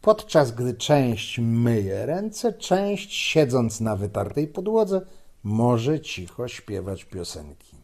Podczas 0.00 0.52
gdy 0.52 0.74
część 0.74 1.38
myje 1.38 2.06
ręce, 2.06 2.52
część 2.52 3.14
siedząc 3.14 3.80
na 3.80 3.96
wytartej 3.96 4.48
podłodze 4.48 5.00
może 5.42 6.00
cicho 6.00 6.48
śpiewać 6.48 7.04
piosenki. 7.04 7.76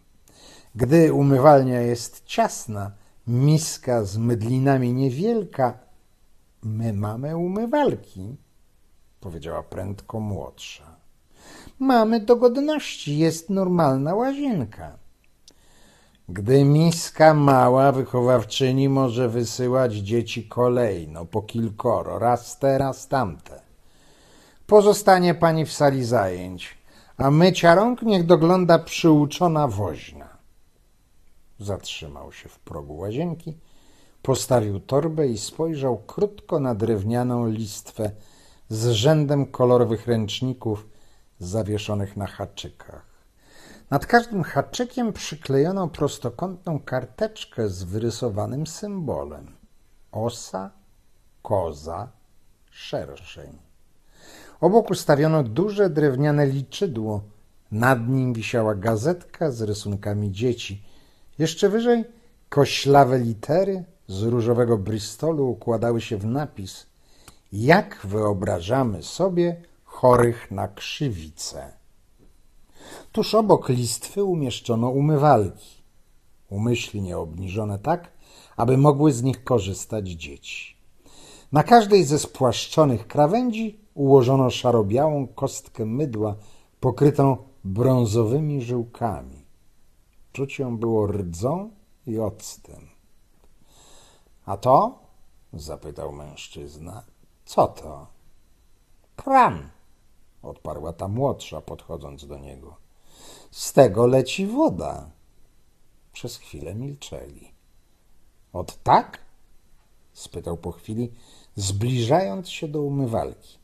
Gdy 0.75 1.13
umywalnia 1.13 1.81
jest 1.81 2.25
ciasna, 2.25 2.93
miska 3.27 4.05
z 4.05 4.19
mydlinami 4.19 4.93
niewielka, 4.93 5.79
my 6.63 6.93
mamy 6.93 7.37
umywalki, 7.37 8.37
powiedziała 9.21 9.63
prędko 9.63 10.21
młodsza. 10.21 10.97
Mamy 11.79 12.21
dogodności, 12.21 13.19
jest 13.19 13.51
normalna 13.51 14.15
łazienka. 14.15 15.00
Gdy 16.33 16.65
miska 16.65 17.35
mała 17.35 17.93
wychowawczyni 17.93 18.89
może 18.89 19.29
wysyłać 19.29 19.95
dzieci 19.95 20.49
kolejno, 20.49 21.25
po 21.25 21.43
kilkoro, 21.43 22.19
raz 22.19 22.59
te, 22.59 22.79
raz 22.79 23.09
tamte. 23.09 23.61
Pozostanie 24.67 25.35
pani 25.35 25.65
w 25.67 25.73
sali 25.73 26.05
zajęć, 26.05 26.79
a 27.17 27.31
mycia 27.31 27.75
rąk 27.75 28.03
niech 28.03 28.27
dogląda 28.27 28.79
przyuczona 28.79 29.69
woźna. 29.69 30.29
Zatrzymał 31.59 32.33
się 32.33 32.49
w 32.49 32.59
progu 32.59 32.97
łazienki, 32.97 33.59
postawił 34.23 34.81
torbę 34.81 35.29
i 35.29 35.39
spojrzał 35.39 35.99
krótko 35.99 36.61
na 36.61 36.75
drewnianą 36.75 37.49
listwę 37.49 38.11
z 38.69 38.89
rzędem 38.89 39.47
kolorowych 39.47 40.07
ręczników 40.07 40.89
zawieszonych 41.39 42.17
na 42.17 42.27
haczykach. 42.27 43.10
Nad 43.91 44.07
każdym 44.07 44.43
haczykiem 44.43 45.13
przyklejono 45.13 45.89
prostokątną 45.89 46.81
karteczkę 46.81 47.69
z 47.69 47.83
wyrysowanym 47.83 48.67
symbolem. 48.67 49.47
Osa, 50.13 50.71
koza, 51.43 52.09
szerszeń. 52.71 53.59
Obok 54.61 54.91
ustawiono 54.91 55.43
duże 55.43 55.91
drewniane 55.91 56.47
liczydło. 56.47 57.21
Nad 57.73 58.09
nim 58.09 58.33
wisiała 58.33 58.75
gazetka 58.75 59.51
z 59.51 59.63
rysunkami 59.63 60.33
dzieci. 60.33 60.83
Jeszcze 61.39 61.69
wyżej 61.69 62.05
koślawe 62.49 63.19
litery 63.19 63.85
z 64.09 64.23
różowego 64.23 64.79
Bristolu 64.79 65.51
układały 65.51 66.01
się 66.01 66.17
w 66.17 66.27
napis 66.27 66.87
Jak 67.53 68.01
wyobrażamy 68.05 69.03
sobie 69.03 69.63
chorych 69.85 70.51
na 70.51 70.69
krzywicę. 70.69 71.80
Tuż 73.13 73.35
obok 73.35 73.69
listwy 73.69 74.25
umieszczono 74.25 74.89
umywalki, 74.89 75.83
umyślnie 76.51 77.19
obniżone 77.19 77.79
tak, 77.79 78.13
aby 78.57 78.77
mogły 78.77 79.13
z 79.13 79.23
nich 79.23 79.45
korzystać 79.45 80.09
dzieci. 80.09 80.77
Na 81.53 81.63
każdej 81.63 82.05
ze 82.05 82.19
spłaszczonych 82.19 83.07
krawędzi 83.07 83.81
ułożono 83.95 84.51
szarobiałą 84.51 85.27
kostkę 85.27 85.87
mydła 85.87 86.37
pokrytą 86.81 87.37
brązowymi 87.65 88.63
żyłkami. 88.63 89.45
Czuć 90.33 90.59
ją 90.59 90.79
było 90.79 91.07
rdzą 91.07 91.71
i 92.07 92.19
octem. 92.19 92.89
A 94.47 94.57
to? 94.57 94.99
zapytał 95.53 96.13
mężczyzna. 96.13 97.03
Co 97.45 97.67
to? 97.67 98.07
Kran, 99.17 99.71
odparła 100.43 100.93
ta 100.93 101.09
młodsza, 101.09 101.61
podchodząc 101.61 102.27
do 102.27 102.39
niego. 102.39 102.80
Z 103.51 103.73
tego 103.73 104.07
leci 104.07 104.47
woda. 104.47 105.11
Przez 106.13 106.37
chwilę 106.37 106.75
milczeli. 106.75 107.53
Od 108.53 108.83
tak? 108.83 109.19
spytał 110.13 110.57
po 110.57 110.73
chwili, 110.73 111.13
zbliżając 111.57 112.49
się 112.49 112.69
do 112.69 112.83
umywalki. 112.83 113.59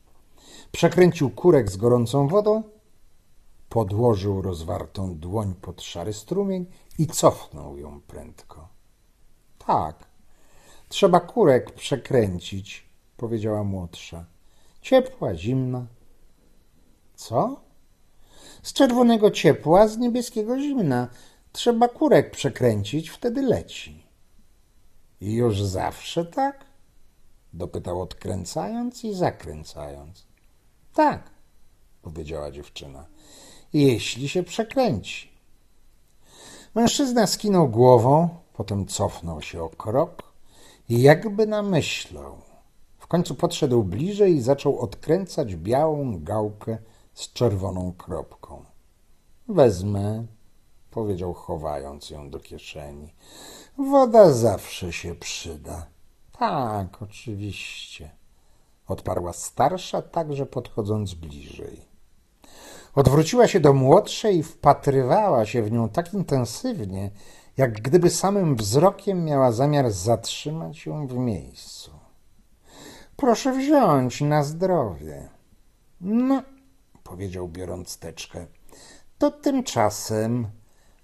Przekręcił 0.71 1.29
kurek 1.29 1.71
z 1.71 1.77
gorącą 1.77 2.27
wodą, 2.27 2.63
podłożył 3.69 4.41
rozwartą 4.41 5.19
dłoń 5.19 5.53
pod 5.61 5.81
szary 5.81 6.13
strumień 6.13 6.65
i 6.99 7.07
cofnął 7.07 7.77
ją 7.77 8.01
prędko. 8.01 8.67
Tak, 9.57 10.07
trzeba 10.89 11.19
kurek 11.19 11.71
przekręcić, 11.71 12.89
powiedziała 13.17 13.63
młodsza. 13.63 14.25
Ciepła, 14.81 15.35
zimna. 15.35 15.85
Co? 17.15 17.66
Z 18.67 18.73
czerwonego 18.73 19.31
ciepła, 19.31 19.87
z 19.87 19.97
niebieskiego 19.97 20.59
zimna. 20.59 21.07
Trzeba 21.51 21.87
kurek 21.87 22.31
przekręcić, 22.31 23.09
wtedy 23.09 23.41
leci. 23.41 24.03
I 25.21 25.33
już 25.33 25.61
zawsze 25.61 26.25
tak? 26.25 26.65
Dopytał 27.53 28.01
odkręcając 28.01 29.03
i 29.03 29.13
zakręcając. 29.13 30.25
Tak, 30.93 31.29
powiedziała 32.01 32.51
dziewczyna. 32.51 33.05
Jeśli 33.73 34.29
się 34.29 34.43
przekręci. 34.43 35.31
Mężczyzna 36.75 37.27
skinął 37.27 37.69
głową, 37.69 38.29
potem 38.53 38.85
cofnął 38.85 39.41
się 39.41 39.63
o 39.63 39.69
krok 39.69 40.23
i 40.89 41.01
jakby 41.01 41.47
namyślał. 41.47 42.37
W 42.97 43.07
końcu 43.07 43.35
podszedł 43.35 43.83
bliżej 43.83 44.35
i 44.35 44.41
zaczął 44.41 44.79
odkręcać 44.79 45.55
białą 45.55 46.23
gałkę 46.23 46.77
z 47.17 47.33
czerwoną 47.33 47.93
kropką. 47.97 48.65
Wezmę, 49.47 50.25
powiedział, 50.91 51.33
chowając 51.33 52.09
ją 52.09 52.29
do 52.29 52.39
kieszeni. 52.39 53.13
Woda 53.77 54.31
zawsze 54.31 54.93
się 54.93 55.15
przyda. 55.15 55.87
Tak, 56.39 57.01
oczywiście, 57.01 58.09
odparła 58.87 59.33
starsza, 59.33 60.01
także 60.01 60.45
podchodząc 60.45 61.13
bliżej. 61.13 61.81
Odwróciła 62.95 63.47
się 63.47 63.59
do 63.59 63.73
młodszej 63.73 64.37
i 64.37 64.43
wpatrywała 64.43 65.45
się 65.45 65.63
w 65.63 65.71
nią 65.71 65.89
tak 65.89 66.13
intensywnie, 66.13 67.11
jak 67.57 67.81
gdyby 67.81 68.09
samym 68.09 68.55
wzrokiem 68.55 69.25
miała 69.25 69.51
zamiar 69.51 69.91
zatrzymać 69.91 70.85
ją 70.85 71.07
w 71.07 71.13
miejscu. 71.13 71.91
Proszę 73.15 73.53
wziąć 73.53 74.21
na 74.21 74.43
zdrowie. 74.43 75.29
No, 76.01 76.43
powiedział 77.09 77.47
biorąc 77.47 77.97
teczkę. 77.97 78.45
To 79.17 79.31
tymczasem 79.31 80.47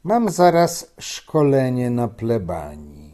mam 0.04 0.30
zaraz 0.30 0.94
szkolenie 1.00 1.90
na 1.90 2.08
plebanii. 2.08 3.14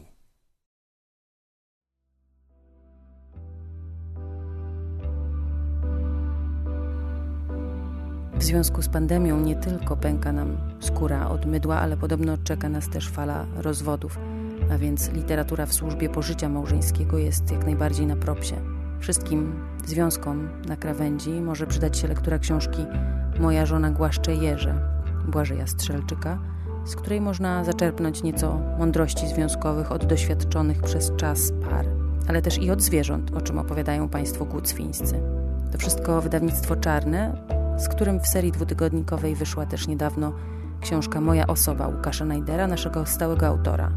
W 8.34 8.44
związku 8.44 8.82
z 8.82 8.88
pandemią 8.88 9.40
nie 9.40 9.56
tylko 9.56 9.96
pęka 9.96 10.32
nam 10.32 10.76
skóra 10.80 11.28
od 11.28 11.46
mydła, 11.46 11.80
ale 11.80 11.96
podobno 11.96 12.38
czeka 12.38 12.68
nas 12.68 12.90
też 12.90 13.08
fala 13.08 13.46
rozwodów, 13.56 14.18
a 14.72 14.78
więc 14.78 15.12
literatura 15.12 15.66
w 15.66 15.72
służbie 15.72 16.08
pożycia 16.08 16.48
małżeńskiego 16.48 17.18
jest 17.18 17.50
jak 17.50 17.64
najbardziej 17.64 18.06
na 18.06 18.16
propsie. 18.16 18.79
Wszystkim 19.00 19.52
związkom 19.86 20.48
na 20.68 20.76
krawędzi 20.76 21.30
może 21.30 21.66
przydać 21.66 21.98
się 21.98 22.08
lektura 22.08 22.38
książki 22.38 22.86
Moja 23.40 23.66
żona 23.66 23.90
głaszcze 23.90 24.34
jeże 24.34 24.74
Błażeja 25.28 25.66
Strzelczyka, 25.66 26.38
z 26.84 26.96
której 26.96 27.20
można 27.20 27.64
zaczerpnąć 27.64 28.22
nieco 28.22 28.60
mądrości 28.78 29.28
związkowych 29.28 29.92
od 29.92 30.06
doświadczonych 30.06 30.82
przez 30.82 31.16
czas 31.16 31.52
par, 31.70 31.86
ale 32.28 32.42
też 32.42 32.58
i 32.58 32.70
od 32.70 32.82
zwierząt, 32.82 33.30
o 33.36 33.40
czym 33.40 33.58
opowiadają 33.58 34.08
Państwo 34.08 34.44
Gucwińscy. 34.44 35.20
To 35.72 35.78
wszystko 35.78 36.20
wydawnictwo 36.20 36.76
czarne, 36.76 37.46
z 37.78 37.88
którym 37.88 38.20
w 38.20 38.26
serii 38.26 38.52
dwutygodnikowej 38.52 39.34
wyszła 39.34 39.66
też 39.66 39.88
niedawno 39.88 40.32
książka 40.80 41.20
Moja 41.20 41.46
osoba 41.46 41.88
Łukasza 41.88 42.24
Najdera, 42.24 42.66
naszego 42.66 43.06
stałego 43.06 43.46
autora. 43.46 43.90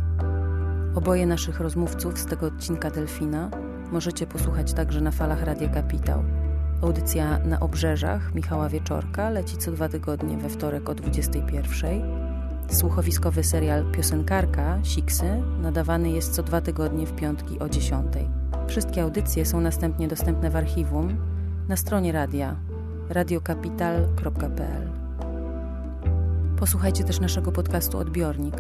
Oboje 0.96 1.26
naszych 1.26 1.60
rozmówców 1.60 2.20
z 2.20 2.26
tego 2.26 2.46
odcinka 2.46 2.92
Delfina 2.92 3.50
możecie 3.94 4.28
posłuchać 4.28 4.74
także 4.74 5.02
na 5.02 5.12
falach 5.12 5.44
Radia 5.44 5.70
Kapitał. 5.70 6.24
Audycja 6.82 7.40
na 7.40 7.60
obrzeżach 7.60 8.36
Michała 8.36 8.70
Wieczorka 8.70 9.30
leci 9.30 9.58
co 9.58 9.72
dwa 9.72 9.90
tygodnie 9.90 10.38
we 10.38 10.50
wtorek 10.50 10.90
o 10.90 10.96
21. 10.96 12.02
Słuchowiskowy 12.68 13.44
serial 13.44 13.92
Piosenkarka 13.92 14.80
Siksy 14.84 15.44
nadawany 15.62 16.12
jest 16.12 16.34
co 16.34 16.44
dwa 16.44 16.62
tygodnie 16.62 17.06
w 17.06 17.16
piątki 17.16 17.60
o 17.60 17.70
10. 17.70 18.06
Wszystkie 18.68 19.04
audycje 19.04 19.46
są 19.46 19.62
następnie 19.62 20.08
dostępne 20.08 20.50
w 20.50 20.56
archiwum 20.56 21.18
na 21.68 21.76
stronie 21.76 22.12
radia 22.12 22.56
radiokapital.pl. 23.10 24.90
Posłuchajcie 26.60 27.04
też 27.04 27.20
naszego 27.20 27.52
podcastu 27.52 27.98
Odbiornik, 27.98 28.56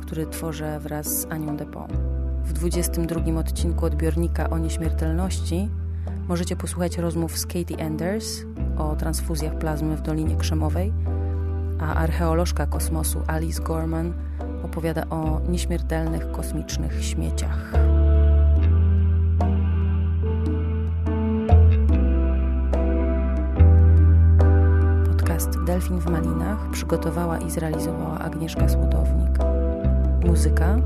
który 0.00 0.26
tworzę 0.26 0.80
wraz 0.80 1.20
z 1.20 1.26
Anią 1.26 1.56
Depon. 1.56 2.19
W 2.44 2.52
22 2.52 3.38
odcinku 3.38 3.86
odbiornika 3.86 4.50
o 4.50 4.58
nieśmiertelności 4.58 5.70
Możecie 6.30 6.56
posłuchać 6.56 6.98
rozmów 6.98 7.38
z 7.38 7.46
Katie 7.46 7.84
Anders 7.86 8.44
o 8.78 8.96
transfuzjach 8.96 9.58
plazmy 9.58 9.96
w 9.96 10.02
Dolinie 10.02 10.36
Krzemowej, 10.36 10.92
a 11.80 11.94
archeolożka 11.94 12.66
kosmosu 12.66 13.22
Alice 13.26 13.62
Gorman 13.62 14.12
opowiada 14.64 15.08
o 15.08 15.40
nieśmiertelnych 15.48 16.32
kosmicznych 16.32 17.04
śmieciach. 17.04 17.72
Podcast 25.06 25.64
Delfin 25.64 25.98
w 25.98 26.10
Malinach 26.10 26.70
przygotowała 26.72 27.38
i 27.38 27.50
zrealizowała 27.50 28.18
Agnieszka 28.18 28.68
Słodownik. 28.68 29.38
Muzyka 30.26 30.76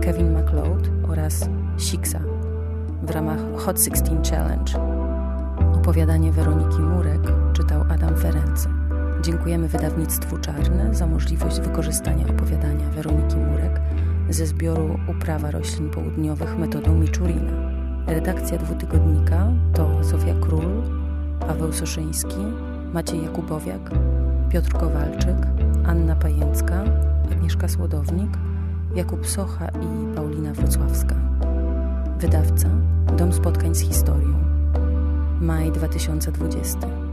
Kevin 0.00 0.32
MacLeod 0.32 0.97
oraz 1.08 1.48
Siksa 1.78 2.20
w 3.02 3.10
ramach 3.10 3.38
Hot 3.56 3.84
16 3.84 4.30
Challenge. 4.30 4.72
Opowiadanie 5.74 6.32
Weroniki 6.32 6.78
Murek 6.78 7.20
czytał 7.52 7.84
Adam 7.88 8.16
Ferency. 8.16 8.68
Dziękujemy 9.22 9.68
wydawnictwu 9.68 10.38
Czarne 10.38 10.94
za 10.94 11.06
możliwość 11.06 11.60
wykorzystania 11.60 12.26
opowiadania 12.28 12.90
Weroniki 12.90 13.36
Murek 13.36 13.80
ze 14.30 14.46
zbioru 14.46 14.98
Uprawa 15.08 15.50
roślin 15.50 15.90
południowych 15.90 16.58
metodą 16.58 16.94
Miczurina. 16.94 17.52
Redakcja 18.06 18.58
dwutygodnika 18.58 19.46
to 19.74 20.04
Sofia 20.04 20.34
Król, 20.40 20.82
Paweł 21.40 21.72
Soszyński, 21.72 22.40
Maciej 22.92 23.22
Jakubowiak, 23.22 23.90
Piotr 24.48 24.72
Kowalczyk, 24.72 25.36
Anna 25.86 26.16
Pajęcka, 26.16 26.84
Agnieszka 27.32 27.68
Słodownik, 27.68 28.30
Jakub 28.94 29.26
Socha 29.26 29.68
i 29.68 30.16
Paulina 30.16 30.52
Wrocławska. 30.52 31.14
Wydawca 32.18 32.68
Dom 33.18 33.32
Spotkań 33.32 33.74
z 33.74 33.80
Historią. 33.80 34.34
Maj 35.40 35.72
2020. 35.72 37.07